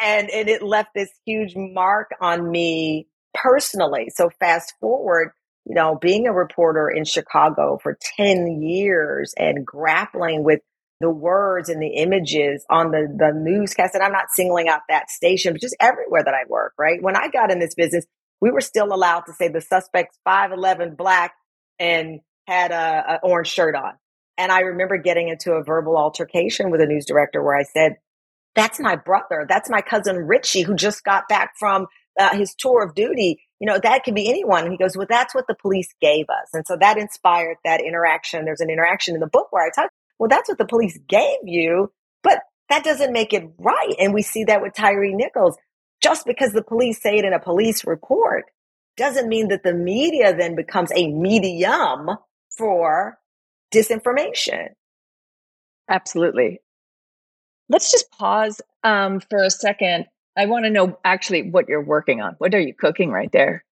And 0.00 0.30
and 0.30 0.48
it 0.48 0.62
left 0.62 0.90
this 0.94 1.10
huge 1.24 1.54
mark 1.56 2.10
on 2.20 2.50
me 2.50 3.08
personally. 3.34 4.10
So 4.14 4.30
fast 4.40 4.74
forward, 4.80 5.32
you 5.64 5.74
know, 5.74 5.96
being 6.00 6.26
a 6.26 6.32
reporter 6.32 6.88
in 6.88 7.04
Chicago 7.04 7.78
for 7.82 7.96
10 8.16 8.62
years 8.62 9.34
and 9.36 9.66
grappling 9.66 10.44
with 10.44 10.60
the 11.00 11.10
words 11.10 11.68
and 11.68 11.82
the 11.82 11.94
images 11.96 12.64
on 12.70 12.92
the, 12.92 13.08
the 13.16 13.32
newscast. 13.34 13.94
And 13.94 14.04
I'm 14.04 14.12
not 14.12 14.30
singling 14.30 14.68
out 14.68 14.82
that 14.88 15.10
station, 15.10 15.52
but 15.52 15.60
just 15.60 15.76
everywhere 15.80 16.22
that 16.24 16.34
I 16.34 16.48
work, 16.48 16.74
right? 16.78 17.02
When 17.02 17.16
I 17.16 17.28
got 17.28 17.50
in 17.50 17.58
this 17.58 17.74
business, 17.74 18.06
we 18.40 18.50
were 18.50 18.60
still 18.60 18.92
allowed 18.92 19.22
to 19.22 19.32
say 19.32 19.48
the 19.48 19.60
suspect's 19.60 20.18
5'11 20.26 20.96
black 20.96 21.34
and 21.78 22.20
had 22.46 22.70
a, 22.70 23.14
a 23.14 23.18
orange 23.22 23.48
shirt 23.48 23.74
on. 23.74 23.92
And 24.38 24.50
I 24.50 24.60
remember 24.60 24.96
getting 24.96 25.28
into 25.28 25.52
a 25.52 25.62
verbal 25.62 25.96
altercation 25.96 26.70
with 26.70 26.80
a 26.80 26.86
news 26.86 27.04
director 27.04 27.42
where 27.42 27.56
I 27.56 27.64
said, 27.64 27.96
that's 28.54 28.78
my 28.80 28.96
brother. 28.96 29.46
That's 29.48 29.70
my 29.70 29.80
cousin 29.80 30.16
Richie, 30.16 30.62
who 30.62 30.74
just 30.74 31.04
got 31.04 31.28
back 31.28 31.52
from 31.58 31.86
uh, 32.18 32.36
his 32.36 32.54
tour 32.54 32.84
of 32.84 32.94
duty. 32.94 33.40
You 33.60 33.66
know, 33.66 33.78
that 33.82 34.04
could 34.04 34.14
be 34.14 34.28
anyone. 34.28 34.64
And 34.64 34.72
he 34.72 34.78
goes, 34.78 34.96
well, 34.96 35.06
that's 35.08 35.34
what 35.34 35.46
the 35.46 35.54
police 35.54 35.88
gave 36.00 36.26
us. 36.28 36.48
And 36.52 36.66
so 36.66 36.76
that 36.80 36.98
inspired 36.98 37.56
that 37.64 37.80
interaction. 37.80 38.44
There's 38.44 38.60
an 38.60 38.70
interaction 38.70 39.14
in 39.14 39.20
the 39.20 39.26
book 39.26 39.48
where 39.50 39.64
I 39.64 39.70
talk, 39.70 39.90
well, 40.18 40.28
that's 40.28 40.48
what 40.48 40.58
the 40.58 40.66
police 40.66 40.98
gave 41.08 41.38
you, 41.44 41.92
but 42.22 42.40
that 42.68 42.84
doesn't 42.84 43.12
make 43.12 43.32
it 43.32 43.50
right. 43.58 43.94
And 43.98 44.12
we 44.12 44.22
see 44.22 44.44
that 44.44 44.62
with 44.62 44.74
Tyre 44.74 45.14
Nichols. 45.14 45.56
Just 46.02 46.26
because 46.26 46.52
the 46.52 46.64
police 46.64 47.00
say 47.00 47.18
it 47.18 47.24
in 47.24 47.32
a 47.32 47.38
police 47.38 47.84
report 47.84 48.44
doesn't 48.96 49.28
mean 49.28 49.48
that 49.48 49.62
the 49.62 49.72
media 49.72 50.36
then 50.36 50.56
becomes 50.56 50.90
a 50.94 51.08
medium 51.08 52.10
for 52.56 53.18
disinformation. 53.72 54.68
Absolutely. 55.88 56.60
Let's 57.68 57.90
just 57.90 58.10
pause 58.10 58.60
um, 58.84 59.20
for 59.20 59.42
a 59.42 59.50
second. 59.50 60.06
I 60.36 60.46
want 60.46 60.64
to 60.64 60.70
know 60.70 60.98
actually 61.04 61.50
what 61.50 61.68
you're 61.68 61.84
working 61.84 62.20
on. 62.20 62.34
What 62.38 62.54
are 62.54 62.60
you 62.60 62.74
cooking 62.74 63.10
right 63.10 63.30
there? 63.32 63.64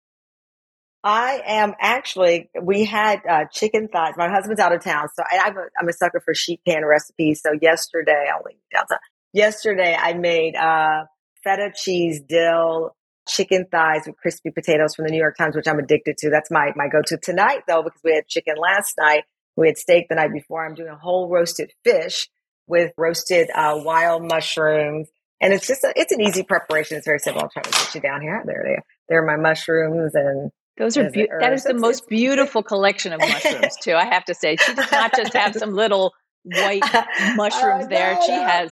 I 1.02 1.42
am 1.46 1.74
actually, 1.80 2.50
we 2.60 2.84
had 2.84 3.20
uh, 3.26 3.44
chicken 3.50 3.88
thighs. 3.88 4.14
My 4.18 4.28
husband's 4.28 4.60
out 4.60 4.74
of 4.74 4.84
town. 4.84 5.08
So 5.14 5.22
I, 5.22 5.48
am 5.48 5.56
a, 5.56 5.66
I'm 5.80 5.88
a 5.88 5.92
sucker 5.92 6.20
for 6.20 6.34
sheet 6.34 6.60
pan 6.68 6.84
recipes. 6.84 7.40
So 7.42 7.52
yesterday, 7.60 8.26
I'll 8.32 8.42
link 8.44 8.58
down. 8.72 8.84
So 8.88 8.96
yesterday, 9.32 9.96
I 9.98 10.12
made 10.12 10.56
uh, 10.56 11.04
feta 11.42 11.72
cheese 11.74 12.20
dill 12.20 12.94
chicken 13.26 13.66
thighs 13.70 14.02
with 14.06 14.16
crispy 14.16 14.50
potatoes 14.50 14.94
from 14.94 15.06
the 15.06 15.10
New 15.10 15.18
York 15.18 15.38
Times, 15.38 15.56
which 15.56 15.68
I'm 15.68 15.78
addicted 15.78 16.18
to. 16.18 16.30
That's 16.30 16.50
my, 16.50 16.72
my 16.76 16.88
go 16.88 17.00
to 17.06 17.16
tonight, 17.16 17.62
though, 17.66 17.82
because 17.82 18.00
we 18.04 18.14
had 18.14 18.26
chicken 18.26 18.56
last 18.60 18.94
night. 18.98 19.24
We 19.56 19.68
had 19.68 19.78
steak 19.78 20.08
the 20.08 20.16
night 20.16 20.32
before. 20.34 20.66
I'm 20.66 20.74
doing 20.74 20.90
a 20.90 20.96
whole 20.96 21.30
roasted 21.30 21.72
fish 21.82 22.28
with 22.70 22.92
roasted 22.96 23.50
uh, 23.54 23.78
wild 23.84 24.22
mushrooms. 24.24 25.08
And 25.42 25.52
it's 25.52 25.66
just, 25.66 25.84
a, 25.84 25.92
it's 25.96 26.12
an 26.12 26.20
easy 26.20 26.42
preparation. 26.42 26.96
It's 26.96 27.06
very 27.06 27.18
simple. 27.18 27.42
I'm 27.42 27.48
trying 27.50 27.64
to 27.64 27.70
get 27.70 27.94
you 27.94 28.00
down 28.00 28.20
here. 28.22 28.42
There 28.46 28.62
they 28.64 28.74
are. 28.74 28.84
There 29.08 29.22
are 29.22 29.26
my 29.26 29.36
mushrooms 29.36 30.14
and 30.14 30.50
those 30.76 30.96
are 30.96 31.10
be- 31.10 31.28
that 31.40 31.52
is 31.52 31.64
the 31.64 31.74
most 31.74 32.08
beautiful 32.08 32.62
collection 32.62 33.12
of 33.12 33.20
mushrooms 33.20 33.76
too. 33.82 33.94
I 33.94 34.06
have 34.06 34.24
to 34.26 34.34
say, 34.34 34.56
she 34.56 34.74
does 34.74 34.90
not 34.90 35.14
just 35.14 35.34
have 35.34 35.54
some 35.54 35.74
little 35.74 36.14
white 36.44 36.82
mushrooms 37.36 37.84
uh, 37.84 37.88
there. 37.88 38.14
No, 38.14 38.20
she 38.24 38.32
has 38.32 38.70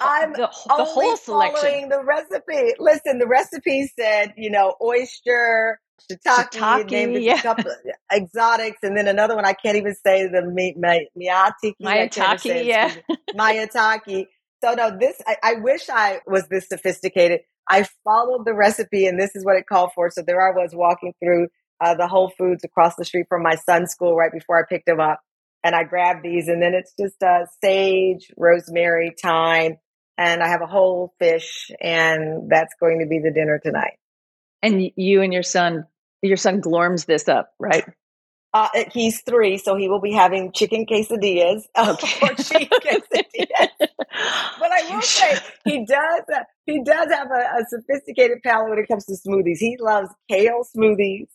I'm 0.00 0.32
the, 0.32 0.48
the 0.76 0.84
whole 0.84 1.16
selection. 1.16 1.88
the 1.88 2.02
recipe. 2.02 2.74
Listen, 2.78 3.18
the 3.18 3.26
recipe 3.26 3.90
said, 3.98 4.32
you 4.36 4.50
know, 4.50 4.74
oyster, 4.80 5.80
shiitake, 6.10 6.50
shiitake 6.50 7.22
yeah. 7.22 7.92
exotics, 8.12 8.78
and 8.82 8.96
then 8.96 9.08
another 9.08 9.34
one 9.34 9.44
I 9.44 9.52
can't 9.52 9.76
even 9.76 9.94
say 9.94 10.26
the 10.26 10.42
mi, 10.42 10.74
mi, 10.76 11.08
miyatiki. 11.18 11.74
Mayataki, 11.82 12.64
yeah. 12.64 12.94
Mayataki. 13.34 14.26
So 14.62 14.74
no, 14.74 14.96
this 14.98 15.20
I, 15.26 15.36
I 15.42 15.54
wish 15.54 15.88
I 15.88 16.20
was 16.26 16.46
this 16.48 16.68
sophisticated. 16.68 17.40
I 17.68 17.86
followed 18.04 18.44
the 18.46 18.54
recipe, 18.54 19.06
and 19.06 19.20
this 19.20 19.36
is 19.36 19.44
what 19.44 19.56
it 19.56 19.66
called 19.66 19.90
for. 19.94 20.10
So 20.10 20.22
there 20.22 20.40
I 20.40 20.52
was 20.52 20.70
walking 20.74 21.12
through 21.22 21.48
uh, 21.80 21.94
the 21.94 22.08
Whole 22.08 22.32
Foods 22.36 22.64
across 22.64 22.94
the 22.96 23.04
street 23.04 23.26
from 23.28 23.42
my 23.42 23.56
son's 23.56 23.92
school 23.92 24.16
right 24.16 24.32
before 24.32 24.58
I 24.58 24.62
picked 24.68 24.88
him 24.88 25.00
up, 25.00 25.20
and 25.62 25.74
I 25.74 25.84
grabbed 25.84 26.24
these, 26.24 26.48
and 26.48 26.62
then 26.62 26.74
it's 26.74 26.94
just 26.98 27.22
uh, 27.22 27.46
sage, 27.62 28.32
rosemary, 28.36 29.14
thyme, 29.20 29.76
and 30.16 30.42
I 30.42 30.48
have 30.48 30.62
a 30.62 30.66
whole 30.66 31.14
fish, 31.18 31.70
and 31.80 32.50
that's 32.50 32.74
going 32.80 33.00
to 33.00 33.06
be 33.06 33.20
the 33.20 33.32
dinner 33.32 33.60
tonight. 33.62 33.98
And 34.62 34.90
you 34.96 35.22
and 35.22 35.32
your 35.32 35.42
son, 35.42 35.86
your 36.22 36.36
son 36.36 36.60
glorms 36.60 37.04
this 37.04 37.28
up, 37.28 37.52
right? 37.58 37.84
Uh, 38.54 38.68
he's 38.92 39.20
three, 39.22 39.58
so 39.58 39.76
he 39.76 39.88
will 39.88 40.00
be 40.00 40.12
having 40.12 40.50
chicken 40.52 40.86
quesadillas 40.86 41.62
okay. 41.78 42.18
or 42.22 42.34
cheese 42.34 42.68
quesadillas. 42.82 43.68
but 43.78 44.72
I 44.72 44.90
will 44.90 45.02
say 45.02 45.36
he 45.64 45.84
does 45.84 46.22
uh, 46.34 46.44
he 46.64 46.82
does 46.82 47.10
have 47.12 47.30
a, 47.30 47.60
a, 47.60 47.64
sophisticated 47.68 48.38
palate 48.42 48.70
when 48.70 48.78
it 48.78 48.88
comes 48.88 49.04
to 49.06 49.12
smoothies. 49.12 49.58
He 49.58 49.76
loves 49.78 50.08
kale 50.30 50.62
smoothies, 50.74 51.28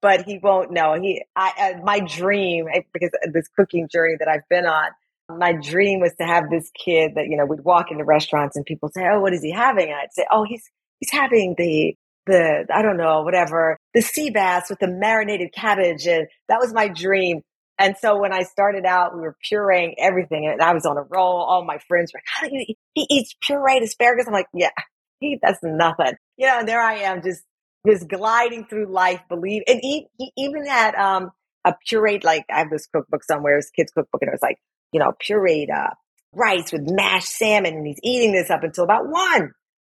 but 0.00 0.22
he 0.22 0.38
won't 0.38 0.70
know. 0.70 0.94
He 1.00 1.24
I 1.34 1.74
uh, 1.74 1.84
my 1.84 2.00
dream 2.00 2.66
eh, 2.72 2.82
because 2.92 3.10
this 3.32 3.48
cooking 3.48 3.88
journey 3.90 4.14
that 4.18 4.28
I've 4.28 4.48
been 4.48 4.66
on. 4.66 4.90
My 5.28 5.52
dream 5.52 6.00
was 6.00 6.12
to 6.20 6.26
have 6.26 6.50
this 6.50 6.70
kid 6.74 7.12
that 7.16 7.26
you 7.26 7.36
know 7.36 7.46
we'd 7.46 7.64
walk 7.64 7.90
into 7.90 8.04
restaurants 8.04 8.56
and 8.56 8.64
people 8.64 8.90
say, 8.94 9.02
"Oh, 9.10 9.20
what 9.20 9.32
is 9.32 9.42
he 9.42 9.50
having?" 9.50 9.88
And 9.88 9.96
I'd 9.96 10.12
say, 10.12 10.24
"Oh, 10.30 10.44
he's 10.44 10.62
he's 10.98 11.10
having 11.10 11.56
the 11.58 11.96
the 12.30 12.66
I 12.72 12.82
don't 12.82 12.96
know 12.96 13.22
whatever 13.22 13.76
the 13.94 14.00
sea 14.00 14.30
bass 14.30 14.70
with 14.70 14.78
the 14.78 14.88
marinated 14.88 15.52
cabbage 15.52 16.06
and 16.06 16.26
that 16.48 16.58
was 16.58 16.72
my 16.72 16.88
dream. 16.88 17.42
And 17.78 17.96
so 17.98 18.18
when 18.18 18.32
I 18.32 18.42
started 18.42 18.84
out, 18.84 19.14
we 19.14 19.22
were 19.22 19.36
pureeing 19.50 19.94
everything 19.98 20.46
and 20.46 20.60
I 20.60 20.74
was 20.74 20.84
on 20.84 20.98
a 20.98 21.02
roll. 21.02 21.42
All 21.42 21.64
my 21.64 21.78
friends 21.88 22.12
were 22.12 22.18
like, 22.18 22.24
how 22.26 22.46
do 22.46 22.54
you 22.54 22.64
eat? 22.68 22.78
He 22.94 23.06
eats 23.10 23.34
pureed 23.42 23.82
asparagus. 23.82 24.26
I'm 24.26 24.34
like, 24.34 24.48
yeah, 24.52 24.70
he, 25.18 25.38
that's 25.42 25.60
nothing. 25.62 26.12
You 26.36 26.46
know, 26.46 26.58
and 26.60 26.68
there 26.68 26.80
I 26.80 26.96
am 26.96 27.22
just, 27.22 27.42
just 27.86 28.06
gliding 28.06 28.66
through 28.66 28.92
life, 28.92 29.22
believe, 29.30 29.62
and 29.66 29.80
he, 29.80 30.08
he 30.18 30.30
even 30.36 30.66
had, 30.66 30.94
um, 30.94 31.30
a 31.64 31.74
pureed, 31.90 32.22
like 32.22 32.44
I 32.52 32.58
have 32.58 32.70
this 32.70 32.86
cookbook 32.86 33.24
somewhere, 33.24 33.56
it's 33.56 33.70
kids 33.70 33.92
cookbook 33.92 34.20
and 34.20 34.28
it 34.28 34.32
was 34.32 34.42
like, 34.42 34.58
you 34.92 35.00
know, 35.00 35.12
pureed, 35.26 35.68
uh, 35.74 35.94
rice 36.34 36.72
with 36.72 36.82
mashed 36.84 37.30
salmon 37.30 37.74
and 37.74 37.86
he's 37.86 37.98
eating 38.02 38.32
this 38.32 38.50
up 38.50 38.62
until 38.62 38.84
about 38.84 39.08
one 39.08 39.52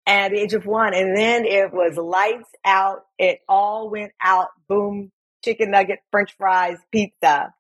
at 0.06 0.32
the 0.32 0.40
age 0.40 0.54
of 0.54 0.66
one. 0.66 0.94
And 0.94 1.16
then 1.16 1.46
it 1.46 1.74
was 1.74 1.98
lights 1.98 2.50
out. 2.66 3.06
It 3.18 3.40
all 3.48 3.90
went 3.90 4.12
out. 4.22 4.48
Boom, 4.68 5.12
chicken 5.44 5.72
nugget, 5.72 6.00
french 6.12 6.36
fries, 6.38 6.78
pizza. 6.92 7.54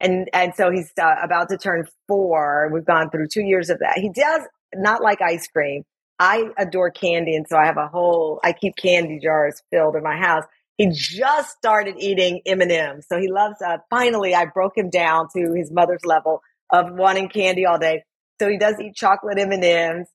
And, 0.00 0.28
and 0.32 0.52
so 0.54 0.70
he's 0.70 0.92
uh, 1.00 1.14
about 1.22 1.48
to 1.48 1.58
turn 1.58 1.86
four. 2.06 2.70
We've 2.72 2.84
gone 2.84 3.10
through 3.10 3.28
two 3.32 3.42
years 3.42 3.70
of 3.70 3.78
that. 3.78 3.98
He 3.98 4.10
does 4.10 4.42
not 4.74 5.02
like 5.02 5.22
ice 5.22 5.48
cream. 5.48 5.84
I 6.18 6.44
adore 6.58 6.90
candy. 6.90 7.34
And 7.34 7.46
so 7.48 7.56
I 7.56 7.66
have 7.66 7.76
a 7.76 7.88
whole, 7.88 8.40
I 8.42 8.52
keep 8.52 8.76
candy 8.76 9.18
jars 9.22 9.62
filled 9.70 9.96
in 9.96 10.02
my 10.02 10.16
house. 10.16 10.44
He 10.76 10.90
just 10.90 11.56
started 11.56 11.96
eating 11.98 12.42
M&M's. 12.44 13.06
So 13.08 13.18
he 13.18 13.30
loves, 13.30 13.56
uh, 13.66 13.78
finally 13.88 14.34
I 14.34 14.44
broke 14.46 14.76
him 14.76 14.90
down 14.90 15.28
to 15.34 15.54
his 15.54 15.70
mother's 15.70 16.04
level 16.04 16.42
of 16.70 16.92
wanting 16.92 17.28
candy 17.28 17.64
all 17.64 17.78
day. 17.78 18.04
So 18.40 18.48
he 18.48 18.58
does 18.58 18.74
eat 18.80 18.94
chocolate 18.94 19.38
M&M's. 19.38 20.08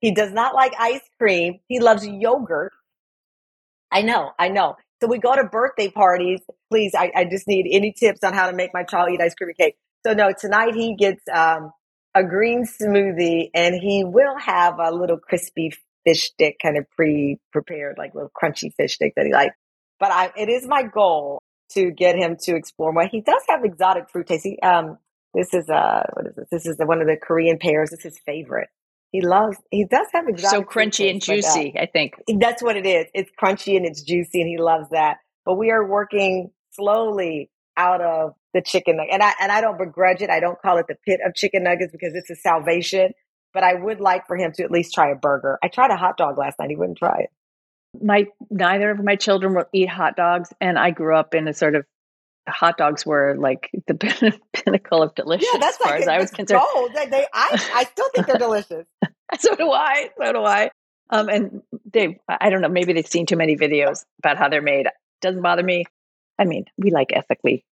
He 0.00 0.14
does 0.14 0.32
not 0.32 0.54
like 0.54 0.72
ice 0.78 1.00
cream. 1.18 1.60
He 1.68 1.80
loves 1.80 2.06
yogurt. 2.06 2.72
I 3.90 4.02
know, 4.02 4.32
I 4.38 4.48
know. 4.48 4.76
So 5.00 5.08
we 5.08 5.18
go 5.18 5.34
to 5.34 5.44
birthday 5.44 5.90
parties. 5.90 6.40
Please, 6.70 6.92
I, 6.96 7.12
I 7.14 7.24
just 7.24 7.46
need 7.46 7.66
any 7.70 7.92
tips 7.92 8.24
on 8.24 8.32
how 8.32 8.50
to 8.50 8.56
make 8.56 8.70
my 8.72 8.82
child 8.82 9.10
eat 9.12 9.20
ice 9.20 9.34
cream 9.34 9.52
cake. 9.58 9.76
So 10.06 10.12
no, 10.12 10.32
tonight 10.38 10.74
he 10.74 10.94
gets 10.94 11.22
um, 11.32 11.70
a 12.14 12.24
green 12.24 12.64
smoothie 12.64 13.50
and 13.54 13.74
he 13.74 14.04
will 14.04 14.38
have 14.38 14.78
a 14.78 14.90
little 14.90 15.18
crispy 15.18 15.72
fish 16.06 16.30
stick 16.30 16.56
kind 16.62 16.78
of 16.78 16.88
pre-prepared, 16.90 17.96
like 17.98 18.14
little 18.14 18.30
crunchy 18.30 18.72
fish 18.74 18.94
stick 18.94 19.14
that 19.16 19.26
he 19.26 19.32
likes. 19.32 19.54
But 19.98 20.12
I, 20.12 20.32
it 20.36 20.48
is 20.48 20.66
my 20.66 20.82
goal 20.82 21.42
to 21.72 21.90
get 21.90 22.16
him 22.16 22.36
to 22.42 22.54
explore 22.54 22.92
more. 22.92 23.06
He 23.06 23.20
does 23.20 23.42
have 23.48 23.64
exotic 23.64 24.10
fruit 24.10 24.26
taste. 24.26 24.44
He, 24.44 24.58
um, 24.60 24.98
this 25.34 25.52
is 25.52 25.68
uh, 25.68 26.04
what 26.12 26.26
is 26.26 26.36
this? 26.36 26.48
This 26.50 26.66
is 26.66 26.76
the, 26.76 26.86
one 26.86 27.00
of 27.00 27.06
the 27.06 27.16
Korean 27.16 27.58
pears. 27.58 27.92
Is 27.92 28.02
his 28.02 28.18
favorite. 28.24 28.68
He 29.16 29.22
loves. 29.22 29.56
He 29.70 29.86
does 29.86 30.08
have 30.12 30.28
exotic. 30.28 30.50
So 30.50 30.62
crunchy 30.62 31.08
and 31.10 31.22
uh, 31.22 31.24
juicy. 31.24 31.72
I 31.78 31.86
think 31.86 32.16
that's 32.38 32.62
what 32.62 32.76
it 32.76 32.84
is. 32.84 33.06
It's 33.14 33.30
crunchy 33.42 33.74
and 33.78 33.86
it's 33.86 34.02
juicy, 34.02 34.42
and 34.42 34.48
he 34.48 34.58
loves 34.58 34.90
that. 34.90 35.16
But 35.46 35.54
we 35.54 35.70
are 35.70 35.88
working 35.88 36.50
slowly 36.72 37.50
out 37.78 38.02
of 38.02 38.34
the 38.52 38.60
chicken 38.60 38.98
nugget, 38.98 39.14
and 39.14 39.22
I 39.22 39.32
and 39.40 39.50
I 39.50 39.62
don't 39.62 39.78
begrudge 39.78 40.20
it. 40.20 40.28
I 40.28 40.38
don't 40.38 40.60
call 40.60 40.76
it 40.76 40.84
the 40.86 40.96
pit 41.06 41.20
of 41.26 41.34
chicken 41.34 41.62
nuggets 41.62 41.92
because 41.92 42.12
it's 42.14 42.28
a 42.28 42.36
salvation. 42.36 43.12
But 43.54 43.62
I 43.62 43.72
would 43.72 44.00
like 44.00 44.26
for 44.26 44.36
him 44.36 44.52
to 44.56 44.64
at 44.64 44.70
least 44.70 44.92
try 44.92 45.10
a 45.12 45.14
burger. 45.14 45.58
I 45.62 45.68
tried 45.68 45.92
a 45.92 45.96
hot 45.96 46.18
dog 46.18 46.36
last 46.36 46.58
night. 46.58 46.68
He 46.68 46.76
wouldn't 46.76 46.98
try 46.98 47.20
it. 47.20 47.30
My 47.98 48.26
neither 48.50 48.90
of 48.90 49.02
my 49.02 49.16
children 49.16 49.54
will 49.54 49.64
eat 49.72 49.88
hot 49.88 50.14
dogs, 50.14 50.52
and 50.60 50.78
I 50.78 50.90
grew 50.90 51.16
up 51.16 51.34
in 51.34 51.48
a 51.48 51.54
sort 51.54 51.74
of 51.74 51.86
hot 52.48 52.78
dogs 52.78 53.04
were 53.04 53.34
like 53.38 53.70
the 53.86 53.94
pinnacle 54.52 55.02
of 55.02 55.14
delicious. 55.14 55.48
Yeah, 55.52 55.58
that's 55.60 55.78
as 55.80 55.86
far 55.86 55.92
like, 55.92 56.02
as 56.02 56.08
I 56.08 56.18
was 56.18 56.30
concerned. 56.30 56.62
Gold. 56.74 56.90
They, 56.94 57.06
they, 57.06 57.26
I, 57.32 57.70
I 57.74 57.84
still 57.84 58.08
think 58.14 58.26
they're 58.26 58.38
delicious. 58.38 58.86
so 59.38 59.54
do 59.54 59.70
I. 59.70 60.10
So 60.18 60.32
do 60.32 60.44
I. 60.44 60.70
Um, 61.10 61.28
and 61.28 61.62
Dave, 61.88 62.16
I 62.28 62.50
don't 62.50 62.60
know. 62.60 62.68
Maybe 62.68 62.92
they've 62.92 63.06
seen 63.06 63.26
too 63.26 63.36
many 63.36 63.56
videos 63.56 64.04
about 64.18 64.36
how 64.36 64.48
they're 64.48 64.62
made. 64.62 64.86
Doesn't 65.20 65.42
bother 65.42 65.62
me. 65.62 65.84
I 66.38 66.44
mean, 66.44 66.66
we 66.76 66.90
like 66.90 67.12
ethically 67.12 67.64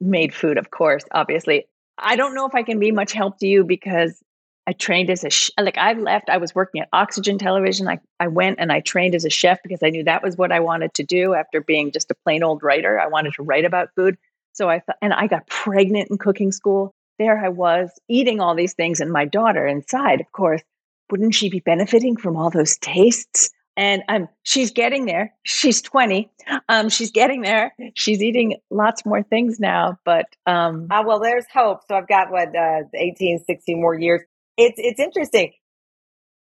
made 0.00 0.34
food, 0.34 0.58
of 0.58 0.70
course. 0.70 1.04
Obviously, 1.10 1.66
I 1.98 2.16
don't 2.16 2.34
know 2.34 2.46
if 2.46 2.54
I 2.54 2.62
can 2.62 2.78
be 2.78 2.92
much 2.92 3.12
help 3.12 3.38
to 3.38 3.46
you 3.46 3.64
because 3.64 4.22
I 4.66 4.72
trained 4.72 5.10
as 5.10 5.24
a 5.24 5.30
sh- 5.30 5.50
like 5.58 5.76
I 5.76 5.94
left. 5.94 6.30
I 6.30 6.38
was 6.38 6.54
working 6.54 6.80
at 6.80 6.88
Oxygen 6.92 7.38
Television. 7.38 7.88
I 7.88 7.98
I 8.20 8.28
went 8.28 8.60
and 8.60 8.70
I 8.70 8.80
trained 8.80 9.14
as 9.14 9.24
a 9.24 9.30
chef 9.30 9.58
because 9.62 9.82
I 9.82 9.90
knew 9.90 10.04
that 10.04 10.22
was 10.22 10.36
what 10.36 10.52
I 10.52 10.60
wanted 10.60 10.94
to 10.94 11.02
do 11.02 11.34
after 11.34 11.60
being 11.60 11.90
just 11.90 12.10
a 12.10 12.16
plain 12.24 12.42
old 12.42 12.62
writer. 12.62 13.00
I 13.00 13.08
wanted 13.08 13.34
to 13.34 13.42
write 13.42 13.64
about 13.64 13.90
food. 13.96 14.16
So 14.52 14.68
I 14.68 14.80
thought, 14.80 14.96
and 15.02 15.12
I 15.12 15.26
got 15.26 15.46
pregnant 15.48 16.10
in 16.10 16.18
cooking 16.18 16.52
school. 16.52 16.94
There 17.18 17.44
I 17.44 17.48
was 17.48 17.90
eating 18.08 18.40
all 18.40 18.54
these 18.54 18.74
things, 18.74 19.00
and 19.00 19.10
my 19.10 19.24
daughter 19.24 19.66
inside, 19.66 20.20
of 20.20 20.30
course, 20.32 20.62
wouldn't 21.10 21.34
she 21.34 21.50
be 21.50 21.60
benefiting 21.60 22.16
from 22.16 22.36
all 22.36 22.50
those 22.50 22.76
tastes? 22.78 23.50
And 23.76 24.02
um, 24.08 24.28
she's 24.42 24.70
getting 24.70 25.06
there. 25.06 25.34
She's 25.44 25.80
20. 25.80 26.30
Um, 26.68 26.90
she's 26.90 27.10
getting 27.10 27.40
there. 27.40 27.74
She's 27.94 28.22
eating 28.22 28.56
lots 28.70 29.06
more 29.06 29.22
things 29.22 29.58
now. 29.58 29.98
But 30.04 30.26
um, 30.46 30.88
uh, 30.90 31.02
well, 31.06 31.20
there's 31.20 31.46
hope. 31.52 31.80
So 31.88 31.94
I've 31.94 32.08
got 32.08 32.30
what 32.30 32.54
uh, 32.54 32.82
18, 32.94 33.44
16 33.46 33.80
more 33.80 33.94
years 33.94 34.22
it's 34.62 34.78
it's 34.78 35.00
interesting. 35.00 35.52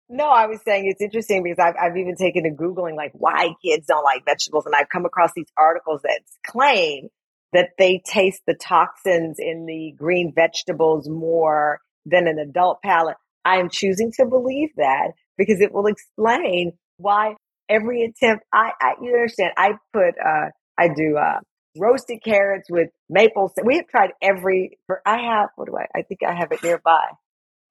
No, 0.08 0.28
I 0.28 0.46
was 0.46 0.60
saying 0.64 0.86
it's 0.86 1.00
interesting 1.00 1.42
because 1.42 1.58
I've 1.58 1.74
I've 1.80 1.96
even 1.96 2.16
taken 2.16 2.44
to 2.44 2.50
googling 2.50 2.96
like 2.96 3.12
why 3.14 3.54
kids 3.64 3.86
don't 3.86 4.04
like 4.04 4.24
vegetables, 4.24 4.66
and 4.66 4.74
I've 4.74 4.88
come 4.88 5.04
across 5.04 5.30
these 5.34 5.50
articles 5.56 6.02
that 6.02 6.20
claim 6.46 7.08
that 7.52 7.70
they 7.78 8.02
taste 8.04 8.42
the 8.46 8.54
toxins 8.54 9.36
in 9.38 9.66
the 9.66 9.92
green 9.96 10.32
vegetables 10.34 11.08
more 11.08 11.80
than 12.06 12.26
an 12.26 12.38
adult 12.38 12.80
palate. 12.82 13.16
I 13.44 13.58
am 13.58 13.68
choosing 13.70 14.12
to 14.16 14.26
believe 14.26 14.70
that 14.76 15.12
because 15.38 15.60
it 15.60 15.72
will 15.72 15.86
explain 15.86 16.72
why 16.98 17.34
every 17.68 18.02
attempt 18.04 18.44
I, 18.52 18.72
I 18.80 18.94
you 19.00 19.12
understand 19.12 19.52
I 19.56 19.72
put 19.92 20.14
uh 20.24 20.50
I 20.78 20.88
do 20.88 21.16
uh 21.16 21.40
roasted 21.78 22.22
carrots 22.24 22.68
with 22.70 22.88
maple. 23.08 23.52
We 23.64 23.76
have 23.76 23.86
tried 23.88 24.10
every. 24.20 24.78
I 25.06 25.18
have. 25.18 25.50
What 25.56 25.66
do 25.66 25.76
I? 25.76 25.86
I 25.94 26.02
think 26.02 26.20
I 26.26 26.34
have 26.34 26.52
it 26.52 26.62
nearby. 26.62 27.06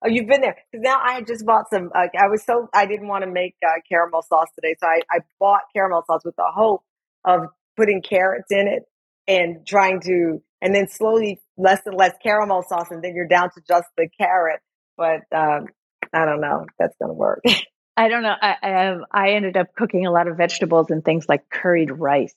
Oh, 0.03 0.07
you've 0.07 0.27
been 0.27 0.41
there. 0.41 0.55
Because 0.71 0.83
now 0.83 0.97
I 1.01 1.21
just 1.21 1.45
bought 1.45 1.69
some. 1.69 1.91
Uh, 1.93 2.07
I 2.17 2.27
was 2.27 2.43
so 2.43 2.69
I 2.73 2.85
didn't 2.85 3.07
want 3.07 3.23
to 3.23 3.29
make 3.29 3.55
uh, 3.65 3.79
caramel 3.87 4.21
sauce 4.21 4.47
today, 4.55 4.75
so 4.79 4.87
I, 4.87 5.01
I 5.11 5.19
bought 5.39 5.61
caramel 5.73 6.03
sauce 6.07 6.21
with 6.23 6.35
the 6.35 6.49
hope 6.53 6.83
of 7.25 7.41
putting 7.75 8.01
carrots 8.01 8.51
in 8.51 8.67
it 8.67 8.83
and 9.27 9.65
trying 9.67 10.01
to, 10.01 10.41
and 10.61 10.73
then 10.73 10.87
slowly 10.87 11.41
less 11.57 11.81
and 11.85 11.95
less 11.95 12.13
caramel 12.23 12.63
sauce, 12.67 12.87
and 12.91 13.03
then 13.03 13.13
you're 13.15 13.27
down 13.27 13.49
to 13.55 13.61
just 13.67 13.87
the 13.97 14.07
carrot. 14.17 14.61
But 14.97 15.21
um, 15.35 15.67
I 16.13 16.25
don't 16.25 16.41
know. 16.41 16.65
That's 16.77 16.95
gonna 17.01 17.13
work. 17.13 17.41
I 17.97 18.07
don't 18.07 18.23
know. 18.23 18.35
I, 18.41 18.55
I, 18.63 18.95
I 19.11 19.29
ended 19.31 19.57
up 19.57 19.75
cooking 19.75 20.05
a 20.05 20.11
lot 20.11 20.29
of 20.29 20.37
vegetables 20.37 20.87
and 20.89 21.03
things 21.03 21.25
like 21.27 21.49
curried 21.49 21.91
rice, 21.91 22.33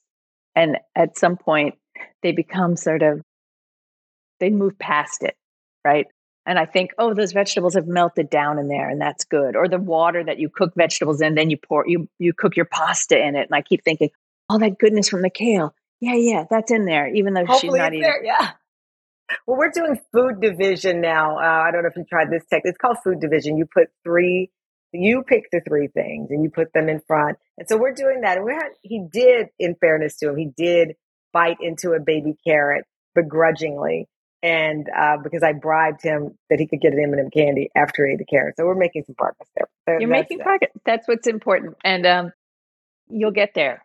and 0.57 0.79
at 0.96 1.16
some 1.16 1.37
point 1.37 1.77
they 2.25 2.33
become 2.33 2.77
sort 2.77 3.03
of 3.03 3.22
they 4.40 4.51
move 4.51 4.77
past 4.77 5.22
it, 5.22 5.37
right? 5.85 6.07
And 6.47 6.59
I 6.59 6.67
think, 6.67 6.91
oh, 6.99 7.15
those 7.15 7.33
vegetables 7.33 7.75
have 7.75 7.87
melted 7.87 8.31
down 8.31 8.59
in 8.59 8.69
there, 8.69 8.89
and 8.89 9.01
that's 9.01 9.25
good. 9.25 9.57
Or 9.57 9.69
the 9.69 9.79
water 9.79 10.25
that 10.25 10.39
you 10.39 10.49
cook 10.49 10.73
vegetables 10.77 11.21
in, 11.21 11.35
then 11.35 11.51
you 11.51 11.57
pour 11.57 11.87
you 11.87 12.09
you 12.19 12.33
cook 12.33 12.57
your 12.57 12.67
pasta 12.67 13.19
in 13.19 13.37
it, 13.37 13.49
and 13.49 13.55
I 13.55 13.63
keep 13.63 13.85
thinking, 13.85 14.11
all 14.49 14.59
that 14.59 14.79
goodness 14.79 15.09
from 15.09 15.23
the 15.23 15.31
kale, 15.31 15.75
yeah, 16.01 16.15
yeah, 16.15 16.45
that's 16.51 16.71
in 16.71 16.85
there, 16.85 17.09
even 17.15 17.35
though 17.35 17.47
Hopefully 17.47 17.79
she's 17.79 17.79
not 17.79 17.93
eating. 17.93 18.03
There, 18.03 18.25
yeah. 18.25 18.51
Well, 19.47 19.57
we're 19.57 19.71
doing 19.71 19.99
food 20.13 20.43
division 20.43 21.01
now. 21.01 21.39
Uh, 21.39 21.63
I 21.67 21.71
don't 21.71 21.83
know 21.83 21.89
if 21.89 21.97
you 21.97 22.05
tried 22.05 22.31
this 22.31 22.45
tech. 22.51 22.63
It's 22.65 22.77
called 22.77 22.99
food 23.03 23.19
division. 23.19 23.57
You 23.57 23.67
put 23.73 23.89
three 24.05 24.51
you 24.93 25.23
pick 25.23 25.51
the 25.51 25.61
three 25.67 25.89
things 25.89 26.31
and 26.31 26.43
you 26.43 26.51
put 26.51 26.73
them 26.73 26.89
in 26.89 27.01
front. 27.07 27.39
And 27.59 27.69
so 27.69 27.77
we're 27.79 27.95
doing 27.95 28.21
that. 28.23 28.37
And 28.37 28.47
we 28.47 28.53
had, 28.53 28.71
he 28.83 29.07
did, 29.11 29.49
in 29.59 29.75
fairness 29.77 30.17
to 30.19 30.29
him, 30.29 30.37
he 30.37 30.51
did 30.57 30.95
bite 31.33 31.59
into 31.61 31.93
a 31.93 32.01
baby 32.01 32.35
carrot 32.47 32.85
begrudgingly. 33.15 34.09
And 34.43 34.89
uh, 34.89 35.19
because 35.23 35.43
I 35.43 35.53
bribed 35.53 36.03
him 36.03 36.37
that 36.51 36.59
he 36.59 36.67
could 36.67 36.81
get 36.81 36.93
an 36.93 37.01
M&M 37.01 37.31
candy 37.31 37.71
after 37.77 38.07
he 38.07 38.15
ate 38.15 38.19
the 38.19 38.25
carrot. 38.25 38.57
So 38.57 38.65
we're 38.65 38.75
making 38.75 39.05
some 39.05 39.15
progress 39.15 39.49
there. 39.57 40.01
You're 40.01 40.09
making 40.09 40.41
progress. 40.41 40.73
That's 40.85 41.07
what's 41.07 41.29
important. 41.29 41.77
And 41.85 42.05
um, 42.07 42.33
you'll 43.09 43.31
get 43.31 43.55
there. 43.55 43.85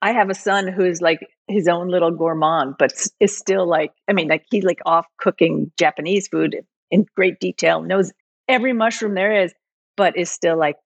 I 0.00 0.12
have 0.12 0.30
a 0.30 0.34
son 0.34 0.68
who's 0.68 1.02
like 1.02 1.20
his 1.48 1.68
own 1.68 1.88
little 1.88 2.10
gourmand, 2.10 2.76
but 2.78 2.92
is 3.20 3.36
still 3.36 3.68
like, 3.68 3.92
I 4.08 4.12
mean, 4.12 4.28
like 4.28 4.46
he's 4.50 4.64
like 4.64 4.80
off 4.86 5.06
cooking 5.18 5.70
Japanese 5.76 6.28
food 6.28 6.56
in 6.90 7.06
great 7.14 7.40
detail, 7.40 7.82
knows 7.82 8.12
every 8.48 8.72
mushroom 8.72 9.14
there 9.14 9.42
is, 9.42 9.52
but 9.96 10.16
is 10.16 10.30
still 10.30 10.56
like, 10.56 10.76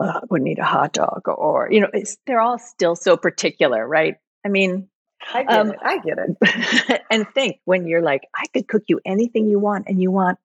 oh, 0.00 0.06
I 0.06 0.20
would 0.30 0.42
need 0.42 0.58
a 0.58 0.64
hot 0.64 0.92
dog, 0.92 1.22
or 1.26 1.68
you 1.70 1.80
know, 1.80 1.90
they're 2.26 2.40
all 2.40 2.58
still 2.58 2.96
so 2.96 3.16
particular, 3.16 3.86
right? 3.86 4.16
I 4.44 4.48
mean, 4.48 4.88
I 5.32 5.42
get 5.44 5.58
um, 5.58 5.70
it. 5.70 5.78
I 5.82 5.98
get 5.98 6.18
it. 6.18 7.02
and 7.10 7.26
think 7.34 7.58
when 7.64 7.86
you're 7.86 8.02
like, 8.02 8.22
I 8.34 8.46
could 8.52 8.68
cook 8.68 8.84
you 8.88 9.00
anything 9.04 9.46
you 9.46 9.58
want, 9.58 9.86
and 9.88 10.00
you 10.00 10.10
want 10.10 10.38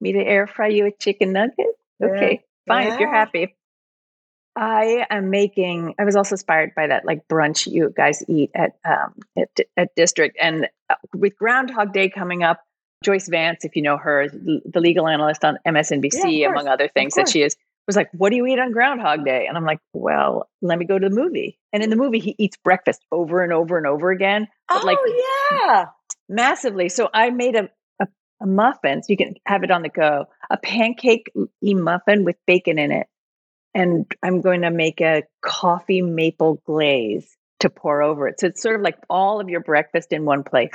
me 0.00 0.12
to 0.12 0.18
air 0.18 0.46
fry 0.46 0.68
you 0.68 0.86
a 0.86 0.92
chicken 0.92 1.32
nugget. 1.32 1.66
Okay, 2.02 2.42
yeah. 2.66 2.72
fine. 2.72 2.86
Yeah. 2.86 2.94
If 2.94 3.00
you're 3.00 3.12
happy. 3.12 3.54
I 4.56 5.06
am 5.08 5.30
making. 5.30 5.94
I 6.00 6.04
was 6.04 6.16
also 6.16 6.34
inspired 6.34 6.74
by 6.74 6.88
that 6.88 7.04
like 7.04 7.28
brunch 7.28 7.70
you 7.70 7.92
guys 7.96 8.24
eat 8.28 8.50
at 8.54 8.76
um, 8.84 9.14
at, 9.36 9.50
at 9.76 9.94
District, 9.94 10.36
and 10.40 10.68
uh, 10.90 10.96
with 11.14 11.36
Groundhog 11.36 11.92
Day 11.92 12.08
coming 12.08 12.42
up, 12.42 12.60
Joyce 13.04 13.28
Vance, 13.28 13.64
if 13.64 13.76
you 13.76 13.82
know 13.82 13.96
her, 13.96 14.28
the 14.28 14.80
legal 14.80 15.06
analyst 15.06 15.44
on 15.44 15.58
MSNBC, 15.66 16.38
yeah, 16.38 16.48
among 16.48 16.66
other 16.66 16.88
things 16.88 17.14
that 17.14 17.28
she 17.28 17.42
is, 17.42 17.56
was 17.88 17.96
like, 17.96 18.10
What 18.12 18.30
do 18.30 18.36
you 18.36 18.46
eat 18.46 18.60
on 18.60 18.70
Groundhog 18.70 19.24
Day? 19.24 19.46
And 19.48 19.56
I'm 19.56 19.64
like, 19.64 19.80
Well, 19.92 20.48
let 20.62 20.78
me 20.78 20.84
go 20.84 20.96
to 20.96 21.08
the 21.08 21.14
movie. 21.14 21.58
And 21.72 21.82
in 21.82 21.90
the 21.90 21.96
movie, 21.96 22.20
he 22.20 22.36
eats 22.38 22.56
breakfast 22.56 23.04
over 23.10 23.42
and 23.42 23.52
over 23.52 23.76
and 23.76 23.86
over 23.86 24.10
again. 24.10 24.46
Oh, 24.70 24.82
like, 24.84 24.98
yeah. 25.50 25.86
Massively. 26.28 26.90
So 26.90 27.08
I 27.12 27.30
made 27.30 27.56
a, 27.56 27.68
a, 28.00 28.06
a 28.42 28.46
muffin, 28.46 29.02
so 29.02 29.06
you 29.08 29.16
can 29.16 29.34
have 29.46 29.64
it 29.64 29.72
on 29.72 29.82
the 29.82 29.88
go, 29.88 30.26
a 30.50 30.58
pancake 30.58 31.32
e 31.64 31.74
muffin 31.74 32.24
with 32.24 32.36
bacon 32.46 32.78
in 32.78 32.92
it. 32.92 33.08
And 33.74 34.06
I'm 34.22 34.42
going 34.42 34.62
to 34.62 34.70
make 34.70 35.00
a 35.00 35.24
coffee 35.42 36.02
maple 36.02 36.60
glaze 36.66 37.36
to 37.60 37.70
pour 37.70 38.02
over 38.02 38.28
it. 38.28 38.38
So 38.38 38.46
it's 38.46 38.62
sort 38.62 38.76
of 38.76 38.82
like 38.82 38.98
all 39.10 39.40
of 39.40 39.48
your 39.48 39.60
breakfast 39.60 40.12
in 40.12 40.24
one 40.24 40.44
place. 40.44 40.72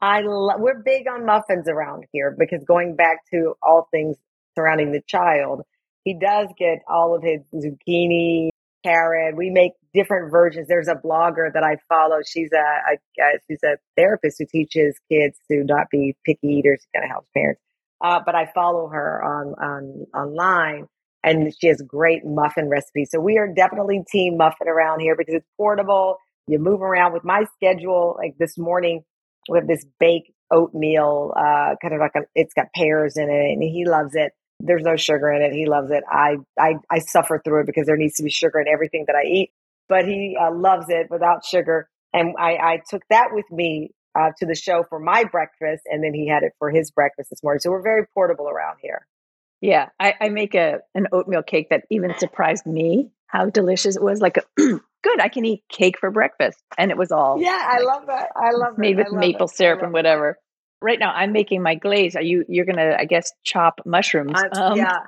I 0.00 0.22
we're 0.22 0.80
big 0.82 1.08
on 1.08 1.26
muffins 1.26 1.68
around 1.68 2.04
here 2.12 2.34
because 2.38 2.62
going 2.64 2.94
back 2.94 3.18
to 3.32 3.54
all 3.62 3.88
things 3.90 4.16
surrounding 4.56 4.92
the 4.92 5.02
child, 5.06 5.62
he 6.08 6.14
does 6.18 6.48
get 6.58 6.78
all 6.88 7.14
of 7.14 7.22
his 7.22 7.42
zucchini, 7.54 8.48
carrot. 8.82 9.36
We 9.36 9.50
make 9.50 9.72
different 9.92 10.30
versions. 10.30 10.66
There's 10.66 10.88
a 10.88 10.94
blogger 10.94 11.52
that 11.52 11.62
I 11.62 11.76
follow. 11.86 12.20
She's 12.24 12.50
a, 12.52 12.56
a, 12.56 13.38
she's 13.46 13.62
a 13.62 13.76
therapist 13.94 14.38
who 14.38 14.46
teaches 14.46 14.98
kids 15.10 15.36
to 15.50 15.64
not 15.64 15.88
be 15.90 16.16
picky 16.24 16.48
eaters. 16.48 16.86
Kind 16.94 17.04
of 17.04 17.10
helps 17.10 17.28
parents. 17.36 17.60
Uh, 18.00 18.20
but 18.24 18.34
I 18.34 18.50
follow 18.54 18.88
her 18.88 19.22
on 19.22 19.54
on 19.62 20.06
online, 20.14 20.86
and 21.22 21.52
she 21.60 21.66
has 21.66 21.82
great 21.86 22.24
muffin 22.24 22.70
recipes. 22.70 23.10
So 23.10 23.20
we 23.20 23.36
are 23.36 23.48
definitely 23.48 24.02
team 24.10 24.38
muffin 24.38 24.68
around 24.68 25.00
here 25.00 25.14
because 25.14 25.34
it's 25.34 25.48
portable. 25.58 26.16
You 26.46 26.58
move 26.58 26.80
around 26.80 27.12
with 27.12 27.24
my 27.24 27.44
schedule. 27.56 28.16
Like 28.16 28.38
this 28.38 28.56
morning, 28.56 29.02
we 29.50 29.58
have 29.58 29.66
this 29.66 29.84
baked 30.00 30.30
oatmeal, 30.50 31.34
uh, 31.36 31.74
kind 31.82 31.92
of 31.92 32.00
like 32.00 32.12
a, 32.16 32.20
it's 32.34 32.54
got 32.54 32.72
pears 32.74 33.18
in 33.18 33.28
it, 33.28 33.52
and 33.52 33.62
he 33.62 33.84
loves 33.84 34.14
it. 34.14 34.32
There's 34.60 34.82
no 34.82 34.96
sugar 34.96 35.30
in 35.30 35.42
it. 35.42 35.52
He 35.52 35.66
loves 35.66 35.90
it. 35.90 36.02
I 36.10 36.36
I, 36.58 36.74
I 36.90 36.98
suffer 36.98 37.40
through 37.44 37.60
it 37.62 37.66
because 37.66 37.86
there 37.86 37.96
needs 37.96 38.16
to 38.16 38.22
be 38.22 38.30
sugar 38.30 38.60
in 38.60 38.68
everything 38.68 39.04
that 39.06 39.16
I 39.16 39.26
eat, 39.26 39.50
but 39.88 40.04
he 40.04 40.36
uh, 40.40 40.52
loves 40.52 40.86
it 40.88 41.08
without 41.10 41.44
sugar. 41.44 41.88
And 42.12 42.34
I, 42.38 42.52
I 42.56 42.82
took 42.88 43.02
that 43.10 43.28
with 43.32 43.44
me 43.50 43.90
uh, 44.18 44.30
to 44.38 44.46
the 44.46 44.54
show 44.54 44.84
for 44.88 44.98
my 44.98 45.24
breakfast, 45.24 45.82
and 45.86 46.02
then 46.02 46.14
he 46.14 46.26
had 46.26 46.42
it 46.42 46.52
for 46.58 46.70
his 46.70 46.90
breakfast 46.90 47.30
this 47.30 47.42
morning. 47.42 47.60
So 47.60 47.70
we're 47.70 47.82
very 47.82 48.06
portable 48.14 48.48
around 48.48 48.78
here. 48.82 49.06
Yeah, 49.60 49.88
I, 49.98 50.14
I 50.20 50.28
make 50.28 50.54
a 50.54 50.78
an 50.94 51.08
oatmeal 51.12 51.42
cake 51.42 51.68
that 51.70 51.82
even 51.90 52.16
surprised 52.18 52.66
me 52.66 53.10
how 53.26 53.50
delicious 53.50 53.96
it 53.96 54.02
was. 54.02 54.20
Like 54.20 54.38
a, 54.38 54.42
good. 55.02 55.20
I 55.20 55.28
can 55.28 55.44
eat 55.44 55.62
cake 55.68 55.98
for 55.98 56.10
breakfast. 56.10 56.58
And 56.76 56.90
it 56.90 56.96
was 56.96 57.12
all 57.12 57.40
Yeah, 57.40 57.58
I 57.70 57.80
love 57.80 58.06
that. 58.06 58.30
I 58.36 58.50
love 58.52 58.78
made 58.78 58.96
with 58.96 59.12
maple 59.12 59.46
it. 59.46 59.54
syrup 59.54 59.82
and 59.82 59.92
whatever. 59.92 60.38
Right 60.80 60.98
now 60.98 61.12
I'm 61.12 61.32
making 61.32 61.62
my 61.62 61.74
glaze. 61.74 62.14
Are 62.14 62.22
you 62.22 62.44
you're 62.48 62.64
gonna 62.64 62.96
I 62.98 63.04
guess 63.04 63.32
chop 63.44 63.80
mushrooms? 63.84 64.40
Um, 64.52 64.76
yeah. 64.76 64.98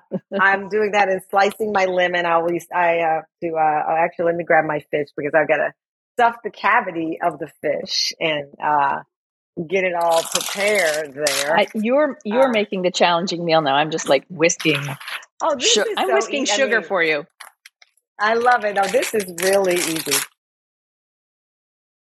I'm 0.41 0.69
doing 0.69 0.93
that 0.93 1.09
and 1.09 1.23
slicing 1.31 1.73
my 1.73 1.85
lemon. 1.85 2.27
I 2.27 2.33
always 2.33 2.67
I 2.75 2.99
uh 2.99 3.23
to 3.43 3.49
uh 3.55 3.83
oh, 3.89 3.97
actually 3.97 4.27
let 4.27 4.37
me 4.37 4.45
grab 4.45 4.65
my 4.65 4.81
fish 4.91 5.09
because 5.17 5.33
I've 5.35 5.49
gotta 5.49 5.73
stuff 6.19 6.37
the 6.43 6.51
cavity 6.51 7.19
of 7.23 7.39
the 7.39 7.51
fish 7.63 8.13
and 8.21 8.49
uh 8.63 9.03
get 9.69 9.85
it 9.85 9.95
all 9.95 10.23
prepared 10.23 11.15
there. 11.15 11.57
I, 11.57 11.67
you're 11.75 12.19
you're 12.25 12.49
uh, 12.49 12.53
making 12.53 12.83
the 12.83 12.91
challenging 12.91 13.45
meal 13.45 13.63
now. 13.63 13.75
I'm 13.75 13.91
just 13.91 14.09
like 14.09 14.25
whisking. 14.29 14.81
Oh, 15.43 15.57
su- 15.59 15.85
I'm 15.97 16.09
so 16.09 16.15
whisking 16.15 16.43
easy. 16.43 16.53
sugar 16.53 16.77
I 16.77 16.81
mean, 16.81 16.89
for 16.89 17.03
you. 17.03 17.27
I 18.19 18.35
love 18.35 18.65
it. 18.65 18.77
Oh, 18.79 18.87
this 18.89 19.15
is 19.15 19.25
really 19.43 19.77
easy. 19.77 20.17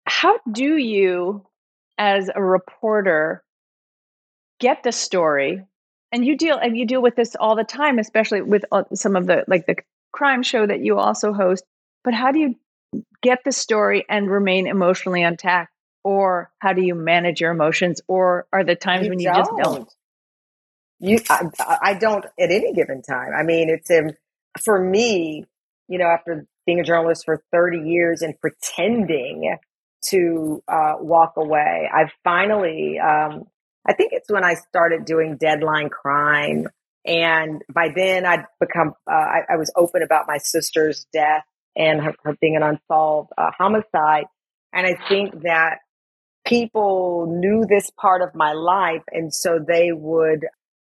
How 0.07 0.38
do 0.50 0.76
you, 0.76 1.46
as 1.98 2.31
a 2.35 2.42
reporter, 2.42 3.42
get 4.61 4.83
the 4.83 4.92
story? 4.92 5.64
And 6.12 6.25
you 6.25 6.37
deal 6.37 6.57
and 6.57 6.77
you 6.77 6.87
deal 6.87 7.03
with 7.03 7.16
this 7.16 7.37
all 7.38 7.57
the 7.57 7.64
time, 7.64 7.99
especially 7.99 8.42
with 8.42 8.64
uh, 8.71 8.85
some 8.95 9.16
of 9.16 9.27
the 9.27 9.45
like 9.49 9.66
the 9.66 9.77
crime 10.12 10.42
show 10.42 10.66
that 10.66 10.81
you 10.81 10.99
also 10.99 11.33
host. 11.33 11.64
But 12.05 12.14
how 12.14 12.33
do 12.33 12.38
you 12.38 12.55
get 13.23 13.40
the 13.45 13.53
story 13.53 14.05
and 14.09 14.31
remain 14.31 14.66
emotionally 14.66 15.23
intact? 15.23 15.73
Or 16.05 16.53
how 16.61 16.73
do 16.73 16.83
you 16.83 16.95
manage 16.95 17.40
your 17.40 17.51
emotions? 17.51 18.01
Or 18.07 18.47
are 18.53 18.62
the 18.62 18.77
times 18.77 19.05
you 19.05 19.11
when 19.11 19.19
you 19.19 19.27
don't. 19.27 19.37
just 19.37 19.51
don't? 19.57 19.92
You, 20.99 21.19
I, 21.29 21.79
I, 21.83 21.95
don't 21.95 22.25
at 22.25 22.51
any 22.51 22.73
given 22.73 23.03
time. 23.03 23.33
I 23.38 23.42
mean, 23.42 23.69
it's 23.69 23.90
um, 23.90 24.12
for 24.62 24.79
me 24.83 25.45
you 25.88 25.99
know, 25.99 26.07
after 26.07 26.47
being 26.66 26.81
a 26.81 26.85
journalist 26.85 27.25
for 27.25 27.42
30 27.53 27.88
years 27.88 28.23
and 28.23 28.38
pretending 28.40 29.57
to 30.11 30.62
uh, 30.69 30.95
walk 31.01 31.35
away, 31.37 31.88
i've 31.92 32.12
finally, 32.25 32.99
um, 32.99 33.45
I 33.88 33.92
think 33.92 34.12
it's 34.12 34.31
when 34.31 34.44
I 34.44 34.55
started 34.55 35.05
doing 35.05 35.37
deadline 35.37 35.88
crime. 35.88 36.66
And 37.05 37.62
by 37.72 37.90
then 37.94 38.27
I'd 38.27 38.44
become, 38.59 38.94
uh, 39.11 39.14
I, 39.14 39.40
I, 39.51 39.57
was 39.57 39.72
open 39.77 40.03
about 40.03 40.25
my 40.27 40.38
sister's 40.38 41.07
death 41.12 41.44
and 41.77 42.03
her, 42.03 42.14
her 42.25 42.37
being 42.40 42.57
an 42.57 42.64
unsolved 42.64 43.31
uh, 43.38 43.51
homicide. 43.57 44.25
And 44.72 44.87
I 44.87 44.96
think 45.09 45.42
that 45.42 45.79
people 46.44 47.27
knew 47.38 47.64
this 47.68 47.90
part 47.90 48.22
of 48.22 48.35
my 48.35 48.53
life. 48.53 49.03
And 49.12 49.33
so 49.33 49.61
they 49.64 49.92
would 49.92 50.46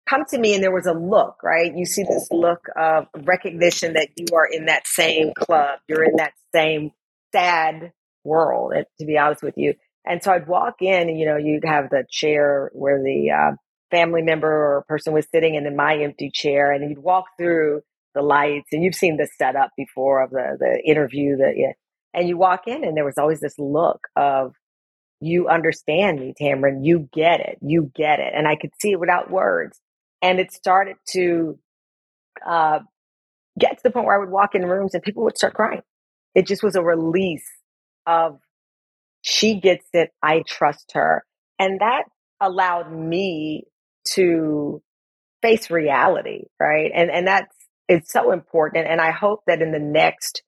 come 0.07 0.25
to 0.29 0.37
me 0.37 0.53
and 0.53 0.63
there 0.63 0.73
was 0.73 0.85
a 0.85 0.93
look, 0.93 1.41
right? 1.41 1.75
You 1.75 1.85
see 1.85 2.03
this 2.03 2.27
look 2.31 2.67
of 2.75 3.07
recognition 3.23 3.93
that 3.93 4.09
you 4.15 4.25
are 4.35 4.45
in 4.45 4.65
that 4.65 4.85
same 4.85 5.33
club, 5.35 5.79
you're 5.87 6.03
in 6.03 6.17
that 6.17 6.33
same 6.53 6.91
sad 7.31 7.91
world, 8.23 8.73
to 8.99 9.05
be 9.05 9.17
honest 9.17 9.41
with 9.41 9.55
you. 9.57 9.73
And 10.05 10.21
so 10.21 10.31
I'd 10.31 10.47
walk 10.47 10.81
in 10.81 11.09
and, 11.09 11.19
you 11.19 11.25
know, 11.25 11.37
you'd 11.37 11.65
have 11.65 11.89
the 11.89 12.05
chair 12.09 12.69
where 12.73 13.01
the 13.01 13.31
uh, 13.31 13.55
family 13.89 14.21
member 14.21 14.49
or 14.49 14.85
person 14.87 15.13
was 15.13 15.27
sitting 15.31 15.55
and 15.55 15.65
then 15.65 15.75
my 15.75 15.95
empty 15.97 16.29
chair 16.33 16.71
and 16.71 16.89
you'd 16.89 16.99
walk 16.99 17.25
through 17.37 17.81
the 18.13 18.21
lights 18.21 18.67
and 18.71 18.83
you've 18.83 18.95
seen 18.95 19.17
the 19.17 19.27
setup 19.37 19.71
before 19.77 20.23
of 20.23 20.31
the, 20.31 20.57
the 20.59 20.81
interview 20.85 21.37
that, 21.37 21.53
yeah. 21.55 21.71
and 22.13 22.27
you 22.27 22.37
walk 22.37 22.67
in 22.67 22.83
and 22.83 22.97
there 22.97 23.05
was 23.05 23.17
always 23.17 23.39
this 23.39 23.57
look 23.57 24.07
of, 24.15 24.53
you 25.21 25.47
understand 25.47 26.19
me, 26.19 26.33
Tamron. 26.39 26.85
You 26.85 27.07
get 27.13 27.39
it. 27.39 27.57
You 27.61 27.89
get 27.95 28.19
it. 28.19 28.33
And 28.35 28.45
I 28.45 28.57
could 28.57 28.71
see 28.81 28.91
it 28.91 28.99
without 28.99 29.31
words. 29.31 29.79
And 30.21 30.39
it 30.39 30.51
started 30.51 30.97
to 31.11 31.57
uh, 32.45 32.79
get 33.57 33.77
to 33.77 33.83
the 33.83 33.91
point 33.91 34.05
where 34.05 34.17
I 34.17 34.19
would 34.19 34.31
walk 34.31 34.53
in 34.53 34.65
rooms 34.65 34.93
and 34.93 35.01
people 35.01 35.23
would 35.23 35.37
start 35.37 35.53
crying. 35.53 35.81
It 36.35 36.45
just 36.45 36.61
was 36.61 36.75
a 36.75 36.81
release 36.81 37.47
of 38.05 38.39
she 39.23 39.59
gets 39.59 39.87
it, 39.93 40.11
I 40.21 40.43
trust 40.47 40.91
her. 40.93 41.23
And 41.57 41.79
that 41.79 42.03
allowed 42.39 42.91
me 42.91 43.63
to 44.13 44.81
face 45.41 45.71
reality, 45.71 46.43
right? 46.59 46.91
And 46.93 47.09
and 47.09 47.25
that's 47.25 47.55
it's 47.87 48.11
so 48.11 48.31
important. 48.31 48.87
And 48.87 49.01
I 49.01 49.11
hope 49.11 49.41
that 49.47 49.61
in 49.61 49.71
the 49.71 49.79
next 49.79 50.43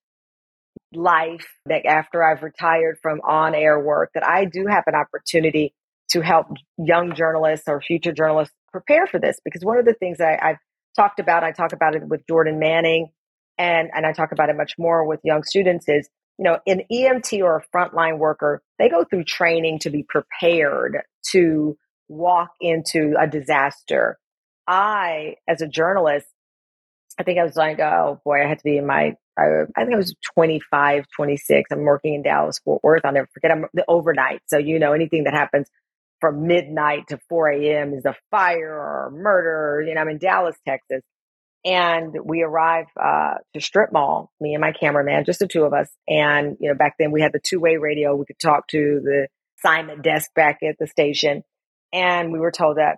life, 0.94 1.48
that 1.66 1.86
after 1.86 2.24
I've 2.24 2.44
retired 2.44 3.00
from 3.02 3.22
on 3.22 3.56
air 3.56 3.80
work, 3.80 4.12
that 4.14 4.28
I 4.28 4.46
do 4.46 4.66
have 4.70 4.84
an 4.88 4.96
opportunity 4.96 5.74
to 6.12 6.22
help 6.22 6.48
young 6.78 7.16
journalists 7.16 7.68
or 7.68 7.82
future 7.82 8.14
journalists 8.14 8.54
prepare 8.72 9.08
for 9.08 9.20
this 9.20 9.40
because 9.44 9.64
one 9.64 9.80
of 9.80 9.86
the 9.86 9.94
things 9.94 10.20
I, 10.20 10.38
I've 10.42 10.58
talked 10.96 11.20
about, 11.20 11.44
I 11.44 11.52
talk 11.52 11.74
about 11.74 11.96
it 11.96 12.04
with 12.08 12.28
Jordan 12.28 12.60
Manning 12.60 13.10
and, 13.58 13.90
and 13.94 14.06
I 14.06 14.12
talk 14.12 14.32
about 14.32 14.50
it 14.50 14.56
much 14.56 14.74
more 14.78 15.06
with 15.08 15.20
young 15.24 15.44
students 15.44 15.88
is, 15.88 16.10
you 16.38 16.44
know, 16.44 16.60
an 16.68 16.82
EMT 16.92 17.42
or 17.42 17.58
a 17.58 17.76
frontline 17.76 18.18
worker, 18.18 18.62
they 18.78 18.90
go 18.90 19.04
through 19.04 19.24
training 19.24 19.80
to 19.80 19.90
be 19.90 20.04
prepared 20.04 21.00
to 21.32 21.78
walk 22.08 22.52
into 22.60 23.16
a 23.20 23.28
disaster. 23.28 24.18
I, 24.68 25.36
as 25.48 25.62
a 25.62 25.68
journalist, 25.68 26.28
I 27.18 27.24
think 27.24 27.40
I 27.40 27.44
was 27.44 27.56
like, 27.56 27.80
oh 27.80 28.20
boy, 28.26 28.44
I 28.44 28.48
had 28.48 28.58
to 28.58 28.64
be 28.64 28.78
in 28.78 28.86
my, 28.86 29.16
I, 29.38 29.44
I 29.76 29.84
think 29.84 29.94
I 29.94 29.98
was 29.98 30.16
25, 30.34 31.06
26. 31.16 31.70
I'm 31.72 31.80
working 31.84 32.16
in 32.16 32.24
Dallas, 32.24 32.60
Fort 32.60 32.84
Worth. 32.84 33.06
I'll 33.06 33.14
never 33.14 33.30
forget. 33.34 33.52
I'm 33.52 33.66
the 33.74 33.86
overnight. 33.88 34.42
So, 34.48 34.58
you 34.58 34.80
know, 34.80 34.92
anything 34.92 35.24
that 35.24 35.34
happens 35.34 35.68
from 36.20 36.48
midnight 36.48 37.08
to 37.10 37.20
4 37.30 37.50
a.m. 37.50 37.94
is 37.94 38.06
a 38.06 38.16
fire 38.32 38.74
or 38.74 39.08
a 39.08 39.12
murder. 39.12 39.86
You 39.88 39.96
know, 39.96 40.02
I'm 40.02 40.10
in 40.10 40.18
Dallas, 40.18 40.56
Texas. 40.68 41.02
And 41.66 42.16
we 42.24 42.44
arrive 42.44 42.86
uh, 42.96 43.36
to 43.56 43.60
Strip 43.60 43.92
Mall, 43.92 44.32
me 44.40 44.54
and 44.54 44.62
my 44.62 44.72
cameraman, 44.72 45.26
just 45.26 45.40
the 45.40 45.48
two 45.48 45.64
of 45.64 45.74
us. 45.74 45.90
And, 46.08 46.58
you 46.60 46.70
know, 46.70 46.76
back 46.76 46.96
then 47.00 47.12
we 47.12 47.22
had 47.22 47.34
the 47.34 47.42
two 47.44 47.60
way 47.60 47.78
radio. 47.78 48.16
We 48.16 48.26
could 48.26 48.40
talk 48.40 48.68
to 48.68 49.02
the 49.04 49.28
assignment 49.60 50.04
desk 50.04 50.32
back 50.36 50.60
at 50.62 50.78
the 50.80 50.86
station. 50.86 51.44
And 51.92 52.32
we 52.32 52.40
were 52.40 52.52
told 52.52 52.78
that 52.78 52.98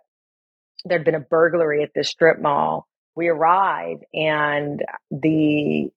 there'd 0.84 1.06
been 1.06 1.16
a 1.16 1.20
burglary 1.22 1.82
at 1.82 1.94
the 1.96 2.04
strip 2.04 2.42
mall. 2.42 2.88
We 3.16 3.30
arrived 3.30 4.04
and 4.14 4.84
the 5.12 5.90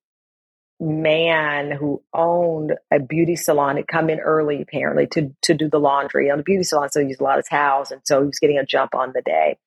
man 0.78 1.72
who 1.72 2.02
owned 2.14 2.74
a 2.90 3.00
beauty 3.00 3.36
salon 3.36 3.76
had 3.76 3.88
come 3.88 4.08
in 4.08 4.20
early 4.20 4.62
apparently 4.62 5.06
to, 5.08 5.34
to 5.42 5.54
do 5.54 5.68
the 5.68 5.80
laundry 5.80 6.30
on 6.30 6.38
the 6.38 6.44
beauty 6.44 6.62
salon. 6.62 6.88
So 6.90 7.00
he 7.00 7.08
used 7.08 7.20
a 7.20 7.24
lot 7.24 7.38
of 7.38 7.48
towels. 7.48 7.90
And 7.90 8.00
so 8.04 8.20
he 8.20 8.26
was 8.26 8.38
getting 8.38 8.58
a 8.58 8.64
jump 8.64 8.94
on 8.94 9.12
the 9.12 9.22
day. 9.22 9.58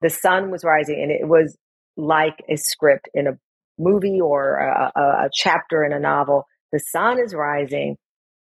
The 0.00 0.08
sun 0.08 0.50
was 0.50 0.64
rising 0.64 1.02
and 1.02 1.10
it 1.10 1.26
was 1.26 1.58
like 1.96 2.42
a 2.48 2.56
script 2.56 3.08
in 3.14 3.26
a 3.26 3.38
movie 3.78 4.20
or 4.20 4.56
a, 4.56 4.92
a, 4.96 5.30
chapter 5.32 5.84
in 5.84 5.92
a 5.92 6.00
novel. 6.00 6.46
The 6.72 6.80
sun 6.80 7.18
is 7.18 7.34
rising. 7.34 7.96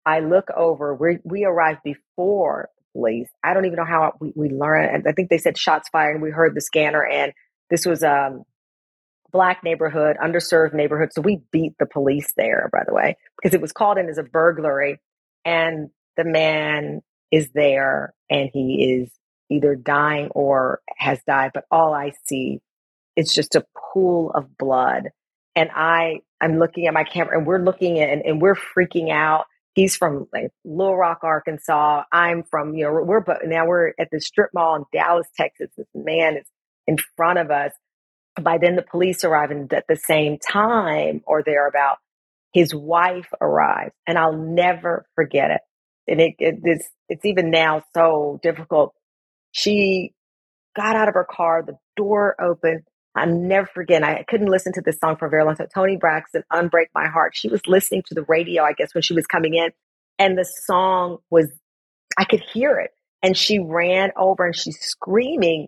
I 0.06 0.20
look 0.20 0.50
over, 0.56 0.96
we 0.96 1.20
we 1.24 1.46
arrived 1.46 1.82
before 1.84 2.70
police. 2.94 3.30
I 3.44 3.54
don't 3.54 3.66
even 3.66 3.78
know 3.78 3.86
how 3.86 4.14
we, 4.20 4.34
we 4.36 4.50
learned. 4.50 5.06
I 5.08 5.12
think 5.12 5.30
they 5.30 5.38
said 5.38 5.58
shots 5.58 5.90
fired 5.90 6.16
and 6.16 6.24
we 6.24 6.32
heard 6.32 6.56
the 6.56 6.62
scanner 6.62 7.06
and 7.06 7.34
this 7.70 7.86
was 7.86 8.04
a 8.04 8.28
um, 8.28 8.44
black 9.32 9.64
neighborhood, 9.64 10.18
underserved 10.22 10.74
neighborhood. 10.74 11.10
So 11.14 11.22
we 11.22 11.42
beat 11.52 11.74
the 11.80 11.86
police 11.86 12.34
there, 12.36 12.70
by 12.72 12.84
the 12.86 12.94
way, 12.94 13.16
because 13.38 13.54
it 13.56 13.62
was 13.62 13.72
called 13.72 13.98
in 13.98 14.10
as 14.10 14.18
a 14.18 14.24
burglary 14.24 15.00
and 15.46 15.90
the 16.18 16.26
man 16.26 17.02
is 17.32 17.50
there 17.54 18.14
and 18.30 18.50
he 18.52 19.02
is 19.02 19.12
either 19.50 19.76
dying 19.76 20.30
or 20.32 20.82
has 20.98 21.20
died. 21.26 21.52
But 21.54 21.66
all 21.72 21.94
I 21.94 22.12
see 22.26 22.60
is 23.15 23.34
just 23.34 23.56
a 23.56 23.65
pool 23.93 24.32
of 24.34 24.58
blood. 24.58 25.10
And 25.56 25.69
I, 25.76 26.19
I'm 26.39 26.60
looking 26.60 26.88
at 26.88 26.93
my 26.93 27.04
camera 27.04 27.38
and 27.38 27.45
we're 27.45 27.63
looking 27.63 28.00
at, 28.00 28.10
and, 28.10 28.21
and 28.24 28.41
we're 28.41 28.56
freaking 28.56 29.12
out 29.12 29.45
he's 29.74 29.95
from 29.95 30.28
like 30.34 30.52
Little 30.63 30.97
Rock, 30.97 31.19
Arkansas. 31.24 32.04
I'm 32.12 32.43
from, 32.43 32.74
you 32.76 32.86
know, 32.86 33.04
we're, 33.04 33.24
now 33.45 33.65
we're 33.65 33.93
at 34.00 34.10
the 34.12 34.19
strip 34.19 34.52
mall 34.54 34.76
in 34.76 34.84
Dallas, 34.93 35.28
Texas. 35.36 35.69
This 35.78 35.88
man 35.93 36.38
is 36.38 36.45
in 36.88 36.97
front 37.15 37.39
of 37.39 37.52
us. 37.52 37.71
By 38.41 38.58
then 38.58 38.76
the 38.76 38.82
police 38.82 39.24
arrive 39.24 39.52
and 39.52 39.71
at 39.74 39.86
the 39.88 39.97
same 39.97 40.38
time 40.38 41.21
or 41.26 41.43
thereabout, 41.43 41.97
his 42.54 42.74
wife 42.74 43.28
arrives 43.39 43.93
and 44.08 44.17
I'll 44.17 44.38
never 44.38 45.06
forget 45.15 45.52
it. 45.52 45.62
And 46.08 46.19
it, 46.19 46.36
it 46.39 46.56
it's, 46.63 46.89
it's 47.10 47.26
even 47.26 47.52
now 47.52 47.84
so 47.93 48.39
difficult. 48.41 48.93
She 49.52 50.13
got 50.76 50.95
out 50.95 51.08
of 51.08 51.13
her 51.13 51.28
car, 51.30 51.63
the 51.65 51.78
door 51.95 52.36
opened. 52.41 52.84
I 53.15 53.26
never 53.26 53.67
forget. 53.67 54.04
I 54.04 54.24
couldn't 54.24 54.50
listen 54.50 54.74
to 54.74 54.82
this 54.82 54.97
song 55.00 55.17
for 55.17 55.28
very 55.28 55.43
long 55.43 55.56
time. 55.56 55.67
Toni 55.74 55.97
Braxton, 55.97 56.43
Unbreak 56.52 56.88
My 56.95 57.08
Heart. 57.08 57.36
She 57.36 57.50
was 57.50 57.62
listening 57.67 58.04
to 58.08 58.15
the 58.15 58.24
radio, 58.24 58.63
I 58.63 58.74
guess, 58.74 58.93
when 58.93 59.02
she 59.02 59.13
was 59.13 59.28
coming 59.28 59.56
in. 59.56 59.71
And 60.17 60.38
the 60.38 60.45
song 60.45 61.17
was, 61.30 61.52
I 62.17 62.24
could 62.24 62.41
hear 62.54 62.78
it. 62.80 62.91
And 63.21 63.38
she 63.38 63.60
ran 63.60 64.12
over 64.17 64.45
and 64.45 64.56
she's 64.56 64.80
screaming. 64.80 65.67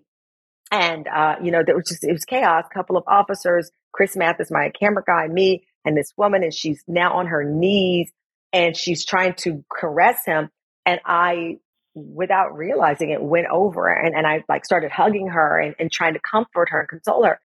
And, 0.72 1.08
uh, 1.08 1.36
you 1.44 1.52
know, 1.52 1.64
there 1.66 1.76
was 1.76 1.88
just, 1.88 2.04
it 2.04 2.12
was 2.12 2.26
chaos. 2.26 2.64
A 2.70 2.74
couple 2.74 2.98
of 2.98 3.04
officers, 3.08 3.70
Chris 3.92 4.16
Mathis, 4.16 4.50
my 4.50 4.72
camera 4.80 5.04
guy, 5.06 5.28
me, 5.28 5.66
and 5.84 5.98
this 5.98 6.14
woman. 6.18 6.44
And 6.44 6.54
she's 6.54 6.82
now 6.88 7.14
on 7.14 7.28
her 7.28 7.44
knees 7.44 8.12
and 8.54 8.76
she's 8.78 9.06
trying 9.06 9.34
to 9.40 9.64
caress 9.70 10.26
him. 10.26 10.50
And 10.86 11.00
I 11.06 11.58
without 11.96 12.56
realizing 12.56 13.12
it 13.12 13.22
went 13.22 13.48
over 13.52 13.88
and, 13.88 14.16
and 14.16 14.26
I 14.26 14.44
like 14.50 14.66
started 14.66 14.92
hugging 14.92 15.28
her 15.28 15.60
and, 15.60 15.76
and 15.80 15.92
trying 15.92 16.14
to 16.14 16.20
comfort 16.20 16.70
her 16.70 16.80
and 16.82 16.90
console 16.90 17.26
her. 17.26 17.40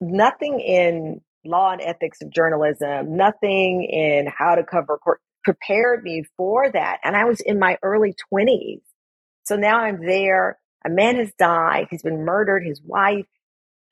Nothing 0.00 0.60
in 0.60 1.20
law 1.44 1.72
and 1.72 1.80
ethics 1.80 2.22
of 2.22 2.30
journalism, 2.30 3.16
nothing 3.16 3.84
in 3.84 4.26
how 4.26 4.54
to 4.54 4.64
cover 4.64 4.98
court 4.98 5.20
prepared 5.44 6.02
me 6.02 6.24
for 6.36 6.70
that. 6.70 6.98
And 7.02 7.16
I 7.16 7.24
was 7.24 7.40
in 7.40 7.58
my 7.58 7.78
early 7.82 8.14
20s. 8.32 8.82
So 9.44 9.56
now 9.56 9.78
I'm 9.78 10.04
there. 10.04 10.58
A 10.84 10.90
man 10.90 11.16
has 11.16 11.32
died. 11.38 11.88
He's 11.90 12.02
been 12.02 12.24
murdered, 12.24 12.64
his 12.64 12.80
wife. 12.82 13.26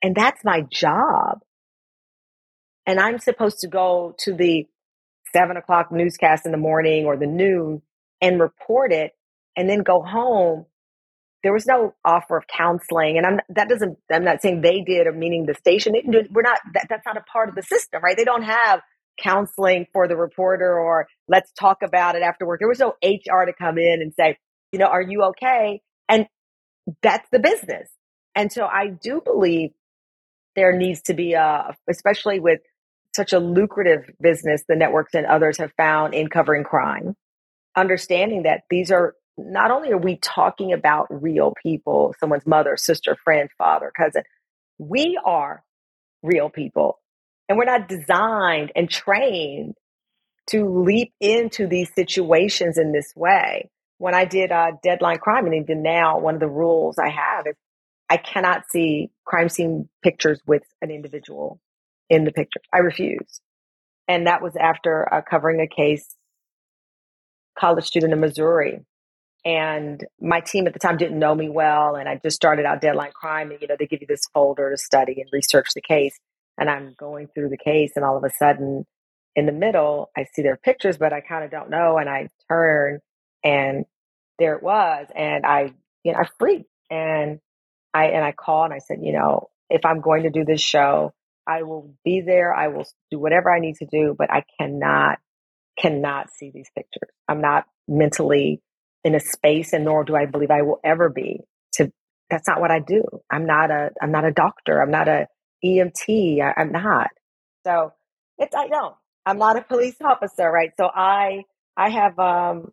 And 0.03 0.15
that's 0.15 0.45
my 0.45 0.63
job. 0.63 1.41
And 2.87 2.99
I'm 3.01 3.19
supposed 3.19 3.61
to 3.61 3.69
go 3.69 4.15
to 4.21 4.35
the 4.35 4.67
seven 5.33 5.57
o'clock 5.57 5.93
newscast 5.93 6.47
in 6.47 6.53
the 6.53 6.59
morning 6.59 7.05
or 7.05 7.17
the 7.17 7.27
noon 7.27 7.83
and 8.21 8.41
report 8.41 8.93
it 8.93 9.13
and 9.59 9.69
then 9.69 9.81
go 9.81 10.03
home 10.03 10.65
there 11.43 11.53
was 11.53 11.67
no 11.67 11.95
offer 12.05 12.37
of 12.37 12.45
counseling 12.47 13.19
and 13.19 13.27
i'm 13.27 13.41
that 13.49 13.69
doesn't 13.69 13.99
i'm 14.11 14.25
not 14.25 14.41
saying 14.41 14.61
they 14.61 14.81
did 14.81 15.07
or 15.07 15.13
meaning 15.13 15.45
the 15.47 15.55
station 15.55 15.95
it. 15.95 16.05
we're 16.31 16.43
not 16.43 16.59
that, 16.73 16.87
that's 16.89 17.05
not 17.05 17.17
a 17.17 17.23
part 17.23 17.49
of 17.49 17.55
the 17.55 17.63
system 17.63 18.01
right 18.03 18.17
they 18.17 18.25
don't 18.25 18.45
have 18.45 18.81
counseling 19.21 19.85
for 19.93 20.07
the 20.07 20.17
reporter 20.17 20.79
or 20.79 21.07
let's 21.27 21.53
talk 21.53 21.79
about 21.83 22.15
it 22.15 22.23
after 22.23 22.47
work 22.47 22.61
there 22.61 22.69
was 22.69 22.79
no 22.79 22.95
hr 23.05 23.45
to 23.45 23.53
come 23.53 23.77
in 23.77 24.01
and 24.01 24.15
say 24.19 24.39
you 24.73 24.79
know 24.79 24.87
are 24.87 25.03
you 25.03 25.25
okay 25.25 25.81
and 26.09 26.27
that's 27.03 27.29
the 27.33 27.41
business 27.41 27.91
and 28.37 28.53
so 28.53 28.65
i 28.65 28.87
do 28.87 29.21
believe 29.25 29.71
there 30.55 30.77
needs 30.77 31.03
to 31.03 31.15
be 31.15 31.33
a 31.33 31.77
especially 31.91 32.39
with 32.39 32.61
such 33.17 33.33
a 33.33 33.41
lucrative 33.41 34.05
business 34.21 34.63
the 34.69 34.77
networks 34.77 35.15
and 35.15 35.27
others 35.27 35.59
have 35.59 35.73
found 35.77 36.15
in 36.15 36.29
covering 36.29 36.63
crime 36.63 37.17
understanding 37.77 38.45
that 38.45 38.63
these 38.71 38.93
are 38.93 39.15
not 39.39 39.71
only 39.71 39.93
are 39.93 39.99
we 39.99 40.17
talking 40.17 40.73
about 40.73 41.07
real 41.11 41.55
people, 41.63 42.15
someone's 42.19 42.47
mother, 42.47 42.77
sister, 42.77 43.17
friend, 43.25 43.49
father, 43.57 43.93
cousin, 43.97 44.23
we 44.79 45.19
are 45.25 45.63
real 46.23 46.51
people. 46.51 46.99
And 47.49 47.57
we're 47.57 47.65
not 47.65 47.89
designed 47.89 48.73
and 48.75 48.91
trained 48.91 49.75
to 50.49 50.85
leap 50.85 51.13
into 51.21 51.67
these 51.67 51.91
situations 51.95 52.79
in 52.79 52.93
this 52.93 53.13
way. 53.15 53.71
When 53.99 54.15
I 54.15 54.25
did 54.25 54.53
uh, 54.53 54.73
Deadline 54.83 55.19
Crime, 55.19 55.47
and 55.47 55.55
even 55.55 55.83
now, 55.83 56.19
one 56.19 56.35
of 56.35 56.41
the 56.41 56.49
rules 56.49 56.97
I 56.99 57.11
have 57.11 57.47
is 57.47 57.55
I 58.11 58.17
cannot 58.17 58.65
see 58.71 59.11
crime 59.25 59.49
scene 59.49 59.89
pictures 60.03 60.41
with 60.47 60.63
an 60.81 60.91
individual 60.91 61.61
in 62.09 62.25
the 62.25 62.33
picture. 62.33 62.61
I 62.73 62.79
refuse. 62.79 63.41
And 64.07 64.27
that 64.27 64.43
was 64.43 64.55
after 64.59 65.13
uh, 65.13 65.21
covering 65.29 65.61
a 65.61 65.67
case, 65.67 66.15
college 67.59 67.85
student 67.85 68.13
in 68.13 68.21
Missouri 68.21 68.87
and 69.49 70.05
my 70.21 70.41
team 70.41 70.67
at 70.67 70.75
the 70.75 70.79
time 70.79 70.99
didn't 70.99 71.19
know 71.19 71.35
me 71.35 71.49
well. 71.49 71.97
And 71.97 72.07
I 72.07 72.21
just 72.23 72.37
started 72.37 72.67
out 72.67 72.83
Deadline 72.83 73.13
Crime. 73.13 73.51
And, 73.51 73.59
you 73.63 73.67
know, 73.67 73.77
they 73.79 73.87
give 73.87 74.03
you 74.03 74.07
this 74.07 74.27
folder 74.35 74.71
to 74.71 74.77
study 74.77 75.23
and 75.23 75.31
research 75.33 75.69
the 75.75 75.81
case. 75.81 76.19
And 76.59 76.69
I'm 76.69 76.95
going 76.99 77.29
through 77.29 77.49
the 77.49 77.57
case. 77.57 77.93
And 77.97 78.05
all 78.05 78.19
of 78.19 78.25
a 78.25 78.31
sudden, 78.39 78.85
in 79.35 79.47
the 79.47 79.53
middle, 79.53 80.11
I 80.15 80.27
see 80.35 80.43
their 80.43 80.59
pictures, 80.59 80.99
but 80.99 81.15
I 81.15 81.23
kind 81.23 81.45
of 81.45 81.51
don't 81.51 81.71
know. 81.71 81.97
And 81.97 82.11
I 82.11 82.29
turn 82.51 83.01
and 83.43 83.87
there 84.39 84.55
it 84.55 84.63
was. 84.63 85.07
And 85.17 85.47
I, 85.47 85.73
you 86.05 86.13
know, 86.13 86.19
I 86.19 86.29
freaked 86.39 86.69
and 86.91 87.41
I, 87.95 88.09
and 88.09 88.23
I 88.23 88.33
called 88.33 88.67
and 88.67 88.75
I 88.75 88.81
said, 88.81 88.99
you 89.01 89.15
know, 89.15 89.49
if 89.71 89.87
I'm 89.87 90.03
going 90.03 90.25
to 90.25 90.31
do 90.31 90.45
this 90.45 90.61
show, 90.61 91.15
I 91.47 91.63
will 91.63 91.95
be 92.05 92.21
there. 92.21 92.53
I 92.55 92.69
will 92.69 92.87
do 93.11 93.19
whatever 93.19 93.51
I 93.51 93.61
need 93.61 93.77
to 93.77 93.87
do, 93.87 94.15
but 94.19 94.31
I 94.31 94.45
cannot, 94.61 95.21
cannot 95.79 96.31
see 96.35 96.51
these 96.53 96.69
pictures. 96.77 97.09
I'm 97.27 97.41
not 97.41 97.65
mentally 97.87 98.61
in 99.09 99.15
a 99.15 99.21
space 99.21 99.73
and 99.73 99.85
nor 99.85 100.05
do 100.05 100.15
I 100.15 100.27
believe 100.27 100.51
I 100.51 100.63
will 100.63 100.81
ever 100.85 101.09
be 101.09 101.41
to 101.73 101.91
that's 102.31 102.47
not 102.47 102.61
what 102.61 102.71
I 102.71 102.79
do. 102.79 103.03
I'm 103.31 103.47
not 103.47 103.71
a 103.71 103.91
I'm 104.01 104.13
not 104.13 104.25
a 104.25 104.31
doctor. 104.31 104.81
I'm 104.81 104.91
not 104.91 105.09
a 105.09 105.27
EMT. 105.65 106.41
I, 106.43 106.61
am 106.61 106.71
not. 106.71 107.09
So 107.67 107.93
it's 108.37 108.55
I 108.55 108.69
don't. 108.69 108.95
I'm 109.27 109.39
not 109.39 109.57
a 109.57 109.63
police 109.63 109.97
officer, 110.03 110.51
right? 110.51 110.71
So 110.77 110.89
I 110.95 111.45
I 111.77 111.89
have 111.89 112.19
um 112.19 112.73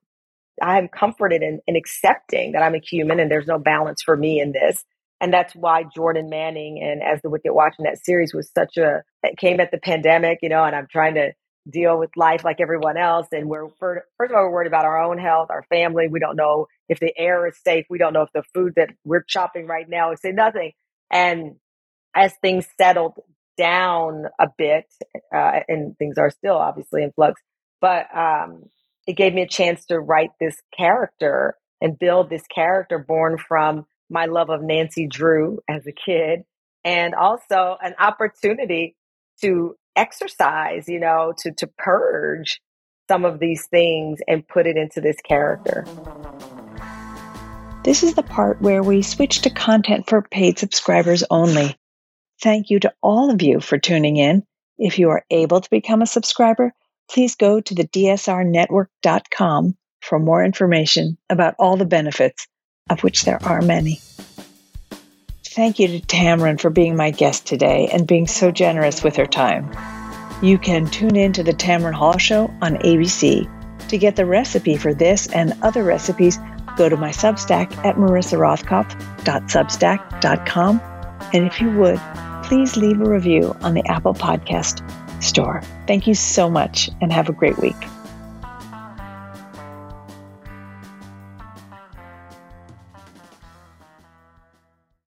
I 0.61 0.77
am 0.77 0.87
comforted 0.87 1.41
in, 1.41 1.61
in 1.67 1.75
accepting 1.75 2.51
that 2.51 2.61
I'm 2.61 2.75
a 2.75 2.79
human 2.79 3.19
and 3.19 3.31
there's 3.31 3.47
no 3.47 3.57
balance 3.57 4.01
for 4.03 4.15
me 4.15 4.39
in 4.39 4.51
this. 4.51 4.83
And 5.21 5.33
that's 5.33 5.53
why 5.55 5.85
Jordan 5.95 6.29
Manning 6.29 6.81
and 6.83 7.01
As 7.01 7.21
the 7.21 7.29
Wicked 7.29 7.53
Watch 7.53 7.75
in 7.79 7.85
that 7.85 8.03
series 8.03 8.33
was 8.33 8.51
such 8.53 8.77
a, 8.77 9.03
it 9.23 9.37
came 9.37 9.59
at 9.59 9.71
the 9.71 9.77
pandemic, 9.77 10.39
you 10.41 10.49
know, 10.49 10.63
and 10.63 10.75
I'm 10.75 10.87
trying 10.91 11.15
to 11.15 11.31
deal 11.69 11.97
with 11.97 12.11
life 12.15 12.43
like 12.43 12.61
everyone 12.61 12.97
else. 12.97 13.27
And 13.31 13.47
we're, 13.49 13.69
first 13.79 14.05
of 14.19 14.31
all, 14.31 14.43
we're 14.43 14.51
worried 14.51 14.67
about 14.67 14.85
our 14.85 15.03
own 15.03 15.17
health, 15.17 15.49
our 15.49 15.63
family. 15.63 16.07
We 16.07 16.19
don't 16.19 16.35
know 16.35 16.67
if 16.87 16.99
the 16.99 17.13
air 17.17 17.47
is 17.47 17.57
safe. 17.63 17.85
We 17.89 17.97
don't 17.97 18.13
know 18.13 18.21
if 18.21 18.31
the 18.33 18.43
food 18.53 18.73
that 18.75 18.89
we're 19.03 19.23
chopping 19.27 19.67
right 19.67 19.87
now 19.87 20.11
is 20.11 20.21
say 20.21 20.31
nothing. 20.31 20.73
And 21.11 21.55
as 22.15 22.33
things 22.41 22.67
settled 22.79 23.13
down 23.57 24.25
a 24.39 24.47
bit, 24.57 24.85
uh, 25.33 25.59
and 25.67 25.97
things 25.97 26.17
are 26.17 26.29
still 26.29 26.55
obviously 26.57 27.03
in 27.03 27.11
flux, 27.11 27.41
but 27.81 28.05
um, 28.15 28.65
it 29.07 29.13
gave 29.13 29.33
me 29.33 29.41
a 29.41 29.47
chance 29.47 29.85
to 29.85 29.99
write 29.99 30.31
this 30.39 30.55
character 30.75 31.55
and 31.81 31.97
build 31.97 32.29
this 32.29 32.45
character 32.47 32.99
born 32.99 33.37
from 33.37 33.85
my 34.09 34.25
love 34.25 34.49
of 34.49 34.61
Nancy 34.61 35.07
Drew 35.07 35.59
as 35.69 35.85
a 35.87 35.91
kid 35.91 36.43
and 36.83 37.15
also 37.15 37.77
an 37.81 37.95
opportunity 37.99 38.95
to 39.41 39.75
exercise, 39.95 40.87
you 40.87 40.99
know, 40.99 41.33
to, 41.39 41.51
to 41.51 41.67
purge 41.67 42.61
some 43.07 43.25
of 43.25 43.39
these 43.39 43.67
things 43.67 44.19
and 44.27 44.47
put 44.47 44.67
it 44.67 44.77
into 44.77 45.01
this 45.01 45.17
character. 45.21 45.85
This 47.83 48.01
is 48.01 48.15
the 48.15 48.23
part 48.23 48.61
where 48.61 48.81
we 48.81 49.03
switch 49.03 49.41
to 49.41 49.51
content 49.51 50.09
for 50.09 50.23
paid 50.23 50.57
subscribers 50.57 51.23
only. 51.29 51.77
Thank 52.41 52.69
you 52.69 52.79
to 52.79 52.93
all 53.01 53.29
of 53.31 53.41
you 53.41 53.59
for 53.59 53.77
tuning 53.77 54.17
in. 54.17 54.43
If 54.77 54.97
you 54.99 55.09
are 55.11 55.23
able 55.29 55.61
to 55.61 55.69
become 55.69 56.01
a 56.01 56.07
subscriber, 56.07 56.73
please 57.09 57.35
go 57.35 57.61
to 57.61 57.75
the 57.75 57.87
dsrnetwork.com 57.87 59.77
for 60.01 60.19
more 60.19 60.43
information 60.43 61.17
about 61.29 61.55
all 61.59 61.77
the 61.77 61.85
benefits, 61.85 62.47
of 62.89 63.03
which 63.03 63.23
there 63.23 63.41
are 63.43 63.61
many. 63.61 64.01
Thank 65.55 65.79
you 65.79 65.87
to 65.87 65.99
Tamron 66.01 66.59
for 66.59 66.69
being 66.69 66.97
my 66.97 67.11
guest 67.11 67.47
today 67.47 67.87
and 67.93 68.05
being 68.05 68.27
so 68.27 68.51
generous 68.51 69.05
with 69.05 69.15
her 69.15 69.25
time. 69.25 69.71
You 70.41 70.57
can 70.57 70.85
tune 70.85 71.15
in 71.15 71.31
to 71.31 71.43
the 71.43 71.53
Tamron 71.53 71.93
Hall 71.93 72.17
Show 72.17 72.53
on 72.61 72.75
ABC. 72.79 73.49
To 73.87 73.97
get 73.97 74.17
the 74.17 74.25
recipe 74.25 74.75
for 74.75 74.93
this 74.93 75.27
and 75.27 75.53
other 75.61 75.85
recipes, 75.85 76.39
go 76.75 76.89
to 76.89 76.97
my 76.97 77.11
Substack 77.11 77.71
at 77.85 77.95
marissarothkopf.substack.com. 77.95 80.81
And 81.33 81.47
if 81.47 81.61
you 81.61 81.71
would, 81.71 82.01
please 82.43 82.75
leave 82.75 82.99
a 82.99 83.09
review 83.09 83.55
on 83.61 83.75
the 83.75 83.87
Apple 83.87 84.13
Podcast 84.13 84.83
Store. 85.23 85.61
Thank 85.87 86.05
you 86.05 86.15
so 86.15 86.49
much 86.49 86.89
and 86.99 87.13
have 87.13 87.29
a 87.29 87.33
great 87.33 87.57
week. 87.59 87.77